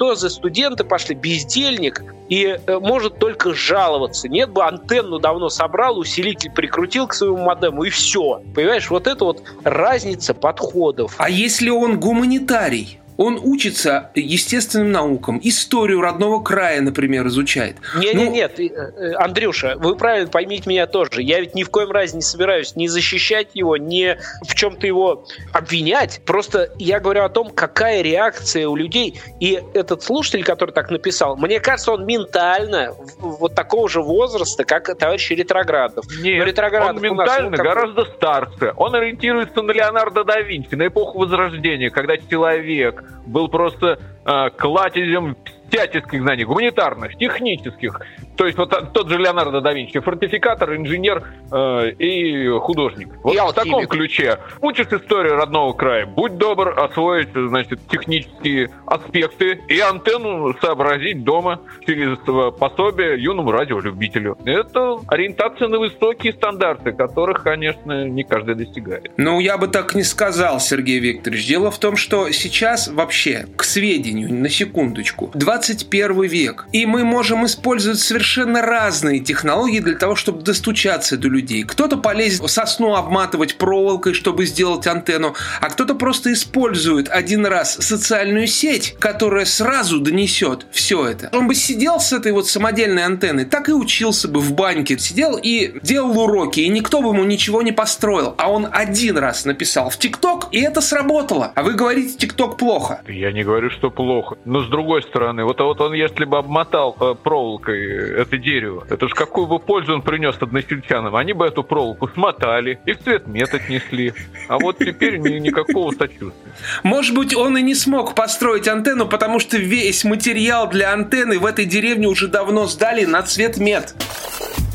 что 0.00 0.14
за 0.14 0.30
студенты 0.30 0.82
пошли? 0.82 1.14
Бездельник 1.14 2.02
и 2.30 2.58
э, 2.66 2.78
может 2.78 3.18
только 3.18 3.52
жаловаться. 3.52 4.30
Нет 4.30 4.48
бы 4.48 4.64
антенну 4.64 5.18
давно 5.18 5.50
собрал, 5.50 5.98
усилитель 5.98 6.50
прикрутил 6.52 7.06
к 7.06 7.12
своему 7.12 7.36
модему 7.36 7.84
и 7.84 7.90
все. 7.90 8.40
Понимаешь, 8.54 8.88
вот 8.88 9.06
это 9.06 9.26
вот 9.26 9.42
разница 9.62 10.32
подходов. 10.32 11.16
А 11.18 11.28
если 11.28 11.68
он 11.68 12.00
гуманитарий? 12.00 12.99
Он 13.20 13.38
учится 13.38 14.10
естественным 14.14 14.92
наукам, 14.92 15.38
историю 15.42 16.00
родного 16.00 16.42
края, 16.42 16.80
например, 16.80 17.26
изучает. 17.26 17.76
Нет, 17.98 18.14
ну... 18.14 18.30
нет, 18.30 18.58
нет, 18.58 18.72
э, 18.72 19.12
Андрюша, 19.12 19.76
вы 19.76 19.94
правильно 19.94 20.30
поймите 20.30 20.70
меня 20.70 20.86
тоже. 20.86 21.20
Я 21.20 21.40
ведь 21.40 21.54
ни 21.54 21.62
в 21.62 21.68
коем 21.68 21.90
разе 21.90 22.16
не 22.16 22.22
собираюсь 22.22 22.76
ни 22.76 22.86
защищать 22.86 23.48
его, 23.52 23.76
ни 23.76 24.16
в 24.48 24.54
чем-то 24.54 24.86
его 24.86 25.26
обвинять. 25.52 26.22
Просто 26.24 26.72
я 26.78 26.98
говорю 26.98 27.24
о 27.24 27.28
том, 27.28 27.50
какая 27.50 28.00
реакция 28.00 28.66
у 28.66 28.74
людей. 28.74 29.20
И 29.38 29.62
этот 29.74 30.02
слушатель, 30.02 30.42
который 30.42 30.70
так 30.70 30.90
написал, 30.90 31.36
мне 31.36 31.60
кажется, 31.60 31.92
он 31.92 32.06
ментально 32.06 32.94
вот 33.18 33.54
такого 33.54 33.86
же 33.86 34.00
возраста, 34.00 34.64
как 34.64 34.96
товарищ 34.96 35.28
Ретроградов. 35.28 36.06
Нет, 36.22 36.46
Ретроградов 36.46 36.96
он 36.96 37.02
ментально 37.02 37.50
нас, 37.50 37.60
гораздо 37.60 38.06
старше. 38.06 38.72
Он 38.78 38.94
ориентируется 38.94 39.60
на 39.60 39.72
Леонардо 39.72 40.24
да 40.24 40.40
Винчи, 40.40 40.74
на 40.74 40.86
эпоху 40.86 41.18
Возрождения, 41.18 41.90
когда 41.90 42.16
человек 42.16 43.04
был 43.26 43.48
просто 43.48 43.98
э, 44.24 44.50
кладезем 44.50 45.36
всяческих 45.70 46.22
знаний, 46.22 46.44
гуманитарных, 46.44 47.16
технических. 47.16 48.00
То 48.40 48.46
есть 48.46 48.56
вот 48.56 48.70
тот 48.94 49.10
же 49.10 49.18
Леонардо 49.18 49.60
да 49.60 49.74
Винчи, 49.74 50.00
фортификатор, 50.00 50.74
инженер 50.74 51.24
э, 51.52 51.90
и 51.98 52.48
художник. 52.58 53.10
Вот 53.22 53.34
и 53.34 53.38
в 53.38 53.52
таком 53.52 53.86
ключе. 53.86 54.38
Учишь 54.62 54.86
историю 54.86 55.36
родного 55.36 55.74
края, 55.74 56.06
будь 56.06 56.38
добр 56.38 56.70
освоить, 56.80 57.28
значит, 57.34 57.80
технические 57.90 58.70
аспекты 58.86 59.60
и 59.68 59.78
антенну 59.80 60.54
сообразить 60.58 61.22
дома 61.22 61.60
через 61.86 62.16
пособие 62.58 63.22
юному 63.22 63.50
радиолюбителю. 63.50 64.38
Это 64.46 65.00
ориентация 65.08 65.68
на 65.68 65.78
высокие 65.78 66.32
стандарты, 66.32 66.92
которых, 66.92 67.42
конечно, 67.42 68.06
не 68.06 68.24
каждый 68.24 68.54
достигает. 68.54 69.12
Ну, 69.18 69.38
я 69.40 69.58
бы 69.58 69.68
так 69.68 69.94
не 69.94 70.02
сказал, 70.02 70.60
Сергей 70.60 70.98
Викторович. 70.98 71.46
Дело 71.46 71.70
в 71.70 71.78
том, 71.78 71.96
что 71.96 72.30
сейчас 72.30 72.88
вообще, 72.88 73.44
к 73.58 73.64
сведению, 73.64 74.32
на 74.32 74.48
секундочку, 74.48 75.30
21 75.34 76.22
век, 76.22 76.66
и 76.72 76.86
мы 76.86 77.04
можем 77.04 77.44
использовать 77.44 77.98
совершенно 77.98 78.29
разные 78.36 79.20
технологии 79.20 79.80
для 79.80 79.96
того, 79.96 80.14
чтобы 80.14 80.42
достучаться 80.42 81.16
до 81.16 81.28
людей. 81.28 81.64
Кто-то 81.64 81.96
полезет 81.96 82.48
сосну 82.50 82.94
обматывать 82.94 83.56
проволокой, 83.56 84.14
чтобы 84.14 84.46
сделать 84.46 84.86
антенну, 84.86 85.34
а 85.60 85.68
кто-то 85.70 85.94
просто 85.94 86.32
использует 86.32 87.08
один 87.08 87.46
раз 87.46 87.74
социальную 87.74 88.46
сеть, 88.46 88.96
которая 88.98 89.44
сразу 89.44 90.00
донесет 90.00 90.66
все 90.70 91.06
это. 91.06 91.30
Он 91.32 91.48
бы 91.48 91.54
сидел 91.54 92.00
с 92.00 92.12
этой 92.12 92.32
вот 92.32 92.48
самодельной 92.48 93.04
антенной, 93.04 93.44
так 93.44 93.68
и 93.68 93.72
учился 93.72 94.28
бы 94.28 94.40
в 94.40 94.52
баньке. 94.52 94.98
Сидел 94.98 95.38
и 95.40 95.78
делал 95.82 96.18
уроки, 96.18 96.60
и 96.60 96.68
никто 96.68 97.00
бы 97.02 97.08
ему 97.08 97.24
ничего 97.24 97.62
не 97.62 97.72
построил. 97.72 98.34
А 98.38 98.50
он 98.50 98.68
один 98.70 99.18
раз 99.18 99.44
написал 99.44 99.90
в 99.90 99.98
ТикТок, 99.98 100.48
и 100.52 100.60
это 100.60 100.80
сработало. 100.80 101.52
А 101.54 101.62
вы 101.62 101.74
говорите, 101.74 102.16
ТикТок 102.16 102.56
плохо. 102.56 103.00
Я 103.08 103.32
не 103.32 103.42
говорю, 103.42 103.70
что 103.70 103.90
плохо. 103.90 104.36
Но 104.44 104.62
с 104.62 104.68
другой 104.68 105.02
стороны, 105.02 105.44
вот, 105.44 105.60
вот 105.60 105.80
он, 105.80 105.92
если 105.92 106.24
бы 106.24 106.38
обмотал 106.38 106.96
э, 107.00 107.14
проволокой 107.22 108.19
это 108.20 108.36
дерево, 108.38 108.86
это 108.88 109.08
ж 109.08 109.12
какую 109.12 109.46
бы 109.46 109.58
пользу 109.58 109.94
он 109.94 110.02
принес 110.02 110.36
односельчанам. 110.40 111.16
Они 111.16 111.32
бы 111.32 111.46
эту 111.46 111.64
проволоку 111.64 112.08
смотали 112.08 112.78
и 112.84 112.92
в 112.92 112.98
цвет 112.98 113.26
мет 113.26 113.52
отнесли. 113.54 114.12
А 114.48 114.58
вот 114.58 114.78
теперь 114.78 115.18
ни, 115.18 115.38
никакого 115.38 115.90
сочувствия. 115.92 116.52
Может 116.82 117.14
быть, 117.14 117.34
он 117.34 117.56
и 117.56 117.62
не 117.62 117.74
смог 117.74 118.14
построить 118.14 118.68
антенну, 118.68 119.06
потому 119.06 119.38
что 119.40 119.56
весь 119.56 120.04
материал 120.04 120.68
для 120.68 120.92
антенны 120.92 121.38
в 121.38 121.46
этой 121.46 121.64
деревне 121.64 122.06
уже 122.06 122.28
давно 122.28 122.66
сдали 122.66 123.04
на 123.04 123.22
цвет 123.22 123.58
мед. 123.58 123.94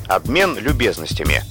Обмен 0.07 0.57
любезностями. 0.59 1.41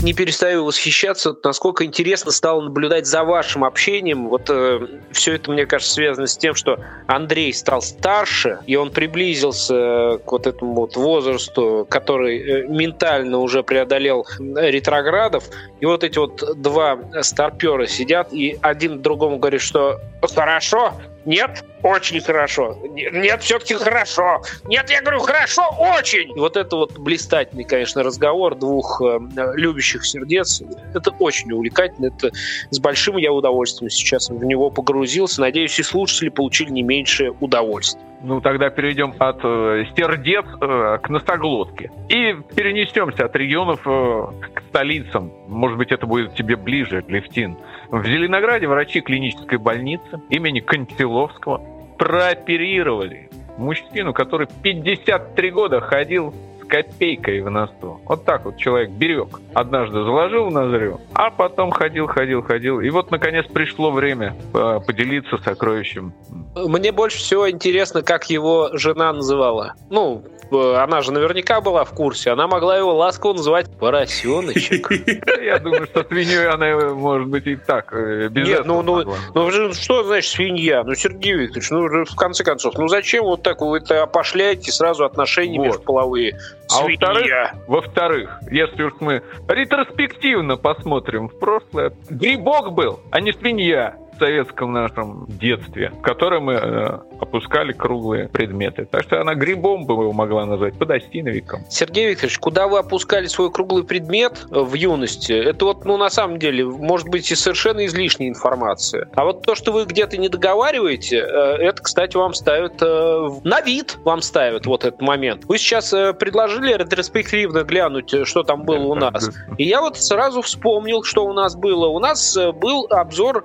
Не 0.00 0.12
перестаю 0.12 0.64
восхищаться, 0.64 1.34
насколько 1.44 1.84
интересно 1.84 2.32
стало 2.32 2.62
наблюдать 2.62 3.06
за 3.06 3.24
вашим 3.24 3.64
общением. 3.64 4.28
Вот 4.28 4.48
э, 4.48 4.80
все 5.12 5.34
это, 5.34 5.50
мне 5.50 5.66
кажется, 5.66 5.94
связано 5.94 6.26
с 6.26 6.36
тем, 6.36 6.54
что 6.54 6.78
Андрей 7.06 7.52
стал 7.54 7.82
старше, 7.82 8.58
и 8.66 8.76
он 8.76 8.90
приблизился 8.90 10.18
к 10.24 10.32
вот 10.32 10.46
этому 10.46 10.74
вот 10.74 10.96
возрасту, 10.96 11.86
который 11.88 12.38
э, 12.38 12.66
ментально 12.68 13.38
уже 13.38 13.62
преодолел 13.62 14.26
ретроградов. 14.38 15.44
И 15.80 15.86
вот 15.86 16.04
эти 16.04 16.18
вот 16.18 16.42
два 16.60 16.98
старпера 17.22 17.86
сидят, 17.86 18.32
и 18.32 18.58
один 18.60 19.02
другому 19.02 19.38
говорит, 19.38 19.60
что 19.60 20.00
хорошо, 20.34 20.94
нет, 21.24 21.64
очень 21.82 22.20
хорошо. 22.20 22.78
Нет, 22.92 23.42
все-таки 23.42 23.74
хорошо. 23.74 24.42
Нет, 24.66 24.90
я 24.90 25.00
говорю, 25.00 25.20
хорошо, 25.20 25.62
очень. 25.78 26.32
Вот 26.38 26.56
это 26.56 26.76
вот 26.76 26.98
блистательный, 26.98 27.64
конечно, 27.64 28.02
разговор 28.02 28.54
двух 28.54 29.00
э, 29.02 29.18
любящих 29.54 30.04
сердец. 30.04 30.62
Это 30.94 31.10
очень 31.18 31.52
увлекательно. 31.52 32.06
Это 32.06 32.30
с 32.70 32.78
большим 32.78 33.16
я 33.16 33.32
удовольствием 33.32 33.90
сейчас 33.90 34.28
в 34.28 34.44
него 34.44 34.70
погрузился. 34.70 35.40
Надеюсь, 35.40 35.78
и 35.78 35.82
слушатели 35.82 36.28
получили 36.28 36.70
не 36.70 36.82
меньшее 36.82 37.32
удовольствие. 37.40 38.11
Ну, 38.22 38.40
тогда 38.40 38.70
перейдем 38.70 39.14
от 39.18 39.40
э, 39.42 39.84
сердец 39.96 40.44
э, 40.60 40.98
к 41.02 41.08
носоглотке. 41.08 41.90
И 42.08 42.36
перенесемся 42.54 43.24
от 43.24 43.34
регионов 43.34 43.80
э, 43.84 44.26
к 44.54 44.62
столицам. 44.68 45.32
Может 45.48 45.76
быть, 45.76 45.90
это 45.90 46.06
будет 46.06 46.34
тебе 46.34 46.56
ближе, 46.56 47.04
Левтин. 47.08 47.56
В 47.90 48.04
Зеленограде 48.04 48.68
врачи 48.68 49.00
клинической 49.00 49.58
больницы 49.58 50.20
имени 50.30 50.60
Контиловского 50.60 51.62
прооперировали 51.98 53.28
мужчину, 53.58 54.12
который 54.12 54.46
53 54.62 55.50
года 55.50 55.80
ходил 55.80 56.32
копейкой 56.72 57.42
в 57.42 57.50
носу. 57.50 58.00
Вот 58.06 58.24
так 58.24 58.46
вот 58.46 58.56
человек 58.56 58.88
берег. 58.92 59.40
Однажды 59.52 60.02
заложил 60.04 60.46
в 60.46 60.52
ноздрю, 60.52 61.02
а 61.12 61.30
потом 61.30 61.70
ходил, 61.70 62.06
ходил, 62.06 62.42
ходил. 62.42 62.80
И 62.80 62.88
вот, 62.88 63.10
наконец, 63.10 63.44
пришло 63.52 63.90
время 63.90 64.34
э, 64.54 64.80
поделиться 64.86 65.36
сокровищем. 65.44 66.14
Мне 66.54 66.90
больше 66.90 67.18
всего 67.18 67.50
интересно, 67.50 68.02
как 68.02 68.30
его 68.30 68.70
жена 68.72 69.12
называла. 69.12 69.74
Ну, 69.90 70.24
э, 70.50 70.74
она 70.76 71.02
же 71.02 71.12
наверняка 71.12 71.60
была 71.60 71.84
в 71.84 71.90
курсе. 71.90 72.30
Она 72.30 72.46
могла 72.46 72.78
его 72.78 72.94
ласково 72.94 73.34
называть 73.34 73.70
поросеночек. 73.78 74.90
Я 75.42 75.58
думаю, 75.58 75.86
что 75.88 76.04
свиньей 76.04 76.48
она, 76.48 76.94
может 76.94 77.28
быть, 77.28 77.46
и 77.46 77.56
так, 77.56 77.92
э, 77.92 78.28
без 78.30 78.48
Нет, 78.48 78.64
ну, 78.64 78.80
ну, 78.80 79.14
ну, 79.34 79.72
что 79.74 80.04
значит 80.04 80.30
свинья? 80.30 80.84
Ну, 80.84 80.94
Сергей 80.94 81.34
Викторович, 81.34 81.70
ну, 81.70 82.04
в 82.06 82.16
конце 82.16 82.44
концов, 82.44 82.78
ну, 82.78 82.88
зачем 82.88 83.24
вот 83.24 83.42
так 83.42 83.60
вы 83.60 83.76
это 83.76 84.02
опошляете 84.02 84.72
сразу 84.72 85.04
отношения 85.04 85.58
межполовые? 85.58 86.38
А 86.74 86.82
во-вторых, 86.82 87.54
во-вторых, 87.66 88.40
если 88.50 88.82
уж 88.82 88.92
мы 89.00 89.22
ретроспективно 89.48 90.56
посмотрим 90.56 91.28
в 91.28 91.38
прошлое, 91.38 91.92
грибок 92.08 92.72
был, 92.72 93.00
а 93.10 93.20
не 93.20 93.32
свинья 93.32 93.96
советском 94.18 94.72
нашем 94.72 95.26
детстве, 95.28 95.90
в 95.90 96.02
котором 96.02 96.44
мы 96.44 96.54
э, 96.54 96.98
опускали 97.20 97.72
круглые 97.72 98.28
предметы. 98.28 98.84
Так 98.84 99.02
что 99.02 99.20
она 99.20 99.34
грибом 99.34 99.86
бы 99.86 99.94
его 99.94 100.12
могла 100.12 100.46
назвать, 100.46 100.74
подостиновиком. 100.78 101.64
Сергей 101.68 102.10
Викторович, 102.10 102.38
куда 102.38 102.68
вы 102.68 102.78
опускали 102.78 103.26
свой 103.26 103.50
круглый 103.50 103.84
предмет 103.84 104.46
в 104.50 104.74
юности, 104.74 105.32
это 105.32 105.64
вот, 105.64 105.84
ну, 105.84 105.96
на 105.96 106.10
самом 106.10 106.38
деле, 106.38 106.64
может 106.64 107.08
быть 107.08 107.30
и 107.30 107.34
совершенно 107.34 107.84
излишняя 107.86 108.28
информация. 108.28 109.08
А 109.14 109.24
вот 109.24 109.42
то, 109.42 109.54
что 109.54 109.72
вы 109.72 109.84
где-то 109.84 110.16
не 110.16 110.28
договариваете, 110.28 111.18
э, 111.18 111.22
это, 111.60 111.82
кстати, 111.82 112.16
вам 112.16 112.34
ставят 112.34 112.82
э, 112.82 113.30
на 113.44 113.60
вид, 113.60 113.98
вам 114.04 114.22
ставят 114.22 114.66
вот 114.66 114.84
этот 114.84 115.00
момент. 115.00 115.44
Вы 115.46 115.58
сейчас 115.58 115.92
э, 115.92 116.12
предложили 116.12 116.72
ретроспективно 116.74 117.62
глянуть, 117.64 118.14
что 118.26 118.42
там 118.42 118.64
было 118.64 118.86
у 118.86 118.94
нас. 118.94 119.30
И 119.58 119.64
я 119.64 119.80
вот 119.80 119.96
сразу 119.96 120.42
вспомнил, 120.42 121.02
что 121.02 121.24
у 121.24 121.32
нас 121.32 121.56
было. 121.56 121.86
У 121.86 121.98
нас 121.98 122.36
был 122.36 122.86
обзор 122.90 123.44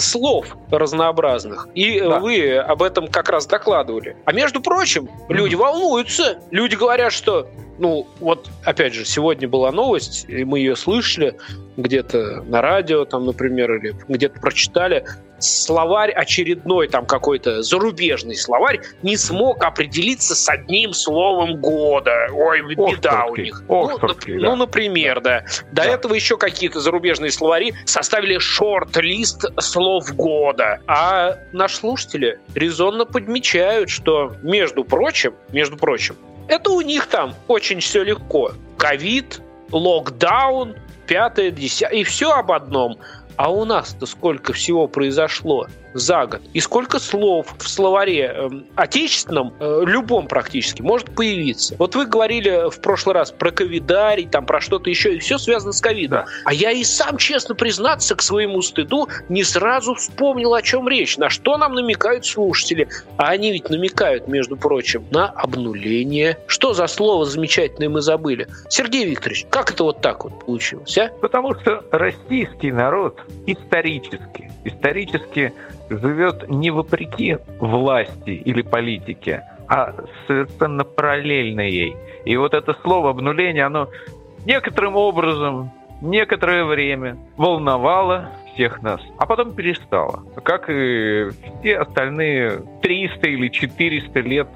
слов 0.00 0.56
разнообразных. 0.70 1.68
И 1.74 2.00
да. 2.00 2.18
вы 2.20 2.56
об 2.56 2.82
этом 2.82 3.08
как 3.08 3.28
раз 3.28 3.46
докладывали. 3.46 4.16
А 4.24 4.32
между 4.32 4.60
прочим, 4.60 5.08
люди 5.28 5.54
волнуются. 5.54 6.38
Люди 6.50 6.74
говорят, 6.74 7.12
что 7.12 7.48
ну, 7.78 8.06
вот, 8.18 8.50
опять 8.64 8.92
же, 8.94 9.04
сегодня 9.04 9.48
была 9.48 9.70
новость, 9.70 10.24
и 10.28 10.44
мы 10.44 10.58
ее 10.58 10.76
слышали 10.76 11.36
где-то 11.76 12.42
на 12.42 12.60
радио, 12.60 13.04
там, 13.04 13.24
например, 13.24 13.72
или 13.76 13.94
где-то 14.08 14.40
прочитали. 14.40 15.04
Словарь 15.38 16.10
очередной, 16.10 16.88
там 16.88 17.06
какой-то 17.06 17.62
зарубежный 17.62 18.36
словарь, 18.36 18.80
не 19.02 19.16
смог 19.16 19.62
определиться 19.62 20.34
с 20.34 20.48
одним 20.48 20.92
словом 20.92 21.60
года. 21.60 22.28
Ой, 22.32 22.62
беда 22.74 23.26
у 23.26 23.36
них. 23.36 23.62
Ну, 23.68 23.98
да. 23.98 24.14
ну, 24.26 24.56
например, 24.56 25.20
да. 25.20 25.44
До 25.72 25.82
да. 25.82 25.84
этого 25.84 26.14
еще 26.14 26.36
какие-то 26.36 26.80
зарубежные 26.80 27.30
словари 27.30 27.74
составили 27.84 28.38
шорт-лист 28.38 29.44
слов 29.60 30.14
года. 30.14 30.80
А 30.86 31.36
наши 31.52 31.76
слушатели 31.76 32.40
резонно 32.54 33.04
подмечают, 33.04 33.90
что, 33.90 34.34
между 34.42 34.84
прочим, 34.84 35.34
между 35.52 35.76
прочим, 35.76 36.16
это 36.48 36.70
у 36.70 36.80
них 36.80 37.06
там 37.06 37.34
очень 37.46 37.80
все 37.80 38.02
легко. 38.02 38.52
Ковид, 38.78 39.40
локдаун, 39.70 40.76
пятое, 41.06 41.50
десятое, 41.50 42.00
и 42.00 42.04
все 42.04 42.32
об 42.32 42.52
одном. 42.52 42.98
А 43.38 43.52
у 43.52 43.64
нас-то 43.64 44.04
сколько 44.04 44.52
всего 44.52 44.88
произошло 44.88 45.68
за 45.94 46.26
год? 46.26 46.42
И 46.52 46.60
сколько 46.60 46.98
слов 46.98 47.54
в 47.58 47.68
словаре 47.68 48.32
э, 48.34 48.50
отечественном, 48.76 49.54
э, 49.60 49.82
любом 49.86 50.26
практически, 50.26 50.82
может 50.82 51.14
появиться? 51.14 51.76
Вот 51.78 51.94
вы 51.94 52.06
говорили 52.06 52.70
в 52.70 52.80
прошлый 52.80 53.14
раз 53.14 53.30
про 53.30 53.50
ковидарий, 53.50 54.26
там 54.26 54.46
про 54.46 54.60
что-то 54.60 54.90
еще, 54.90 55.14
и 55.14 55.18
все 55.18 55.38
связано 55.38 55.72
с 55.72 55.80
ковидом. 55.80 56.20
Да. 56.20 56.26
А 56.44 56.54
я 56.54 56.70
и 56.70 56.84
сам, 56.84 57.16
честно 57.16 57.54
признаться, 57.54 58.14
к 58.14 58.22
своему 58.22 58.62
стыду 58.62 59.08
не 59.28 59.44
сразу 59.44 59.94
вспомнил, 59.94 60.54
о 60.54 60.62
чем 60.62 60.88
речь, 60.88 61.16
на 61.16 61.28
что 61.28 61.56
нам 61.56 61.74
намекают 61.74 62.26
слушатели. 62.26 62.88
А 63.16 63.28
они 63.28 63.52
ведь 63.52 63.70
намекают, 63.70 64.28
между 64.28 64.56
прочим, 64.56 65.04
на 65.10 65.26
обнуление. 65.26 66.38
Что 66.46 66.74
за 66.74 66.86
слово 66.86 67.24
замечательное 67.24 67.88
мы 67.88 68.00
забыли? 68.00 68.48
Сергей 68.68 69.04
Викторович, 69.04 69.46
как 69.50 69.70
это 69.70 69.84
вот 69.84 70.00
так 70.00 70.24
вот 70.24 70.44
получилось, 70.44 70.96
а? 70.98 71.10
Потому 71.20 71.54
что 71.54 71.84
российский 71.90 72.72
народ 72.72 73.20
исторически, 73.46 74.50
исторически 74.64 75.52
живет 75.88 76.48
не 76.48 76.70
вопреки 76.70 77.38
власти 77.58 78.30
или 78.30 78.62
политике, 78.62 79.44
а 79.68 79.94
совершенно 80.26 80.84
параллельно 80.84 81.60
ей. 81.60 81.96
И 82.24 82.36
вот 82.36 82.54
это 82.54 82.74
слово 82.82 83.10
обнуление, 83.10 83.64
оно 83.64 83.88
некоторым 84.44 84.96
образом, 84.96 85.70
некоторое 86.00 86.64
время 86.64 87.16
волновало 87.36 88.30
всех 88.54 88.82
нас, 88.82 89.00
а 89.18 89.26
потом 89.26 89.54
перестало. 89.54 90.24
Как 90.42 90.68
и 90.68 91.28
все 91.60 91.78
остальные 91.78 92.62
300 92.82 93.28
или 93.28 93.48
400 93.48 94.20
лет 94.20 94.48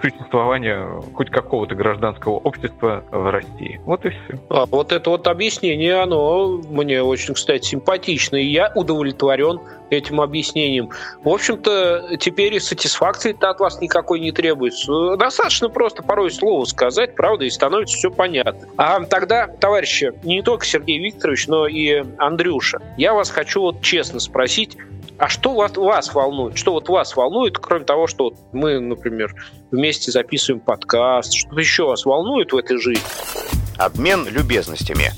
существования 0.00 0.86
хоть 1.14 1.28
какого-то 1.28 1.74
гражданского 1.74 2.38
общества 2.38 3.04
в 3.10 3.30
России. 3.30 3.78
Вот 3.84 4.06
и 4.06 4.08
все. 4.08 4.38
А 4.48 4.64
вот 4.64 4.92
это 4.92 5.10
вот 5.10 5.26
объяснение, 5.26 5.96
оно 6.00 6.62
мне 6.70 7.02
очень, 7.02 7.34
кстати, 7.34 7.66
симпатично, 7.66 8.36
и 8.36 8.46
я 8.46 8.72
удовлетворен 8.74 9.60
этим 9.92 10.20
объяснением. 10.20 10.90
В 11.22 11.28
общем-то, 11.28 12.16
теперь 12.18 12.54
и 12.54 12.60
сатисфакции-то 12.60 13.50
от 13.50 13.60
вас 13.60 13.80
никакой 13.80 14.20
не 14.20 14.32
требуется. 14.32 15.16
Достаточно 15.16 15.68
просто 15.68 16.02
порой 16.02 16.30
слово 16.30 16.64
сказать, 16.64 17.14
правда, 17.14 17.44
и 17.44 17.50
становится 17.50 17.96
все 17.96 18.10
понятно. 18.10 18.68
А 18.76 19.00
тогда, 19.04 19.46
товарищи, 19.46 20.12
не 20.22 20.42
только 20.42 20.64
Сергей 20.66 20.98
Викторович, 20.98 21.48
но 21.48 21.66
и 21.66 22.02
Андрюша, 22.18 22.78
я 22.96 23.14
вас 23.14 23.30
хочу 23.30 23.60
вот 23.60 23.82
честно 23.82 24.20
спросить, 24.20 24.76
а 25.18 25.28
что 25.28 25.54
вас, 25.54 25.76
вас 25.76 26.14
волнует? 26.14 26.56
Что 26.58 26.72
вот 26.72 26.88
вас 26.88 27.14
волнует, 27.14 27.58
кроме 27.58 27.84
того, 27.84 28.06
что 28.06 28.24
вот 28.24 28.34
мы, 28.52 28.80
например, 28.80 29.34
вместе 29.70 30.10
записываем 30.10 30.60
подкаст, 30.60 31.32
что 31.34 31.58
еще 31.58 31.84
вас 31.84 32.04
волнует 32.04 32.52
в 32.52 32.56
этой 32.56 32.78
жизни? 32.78 33.04
Обмен 33.78 34.26
любезностями. 34.28 35.12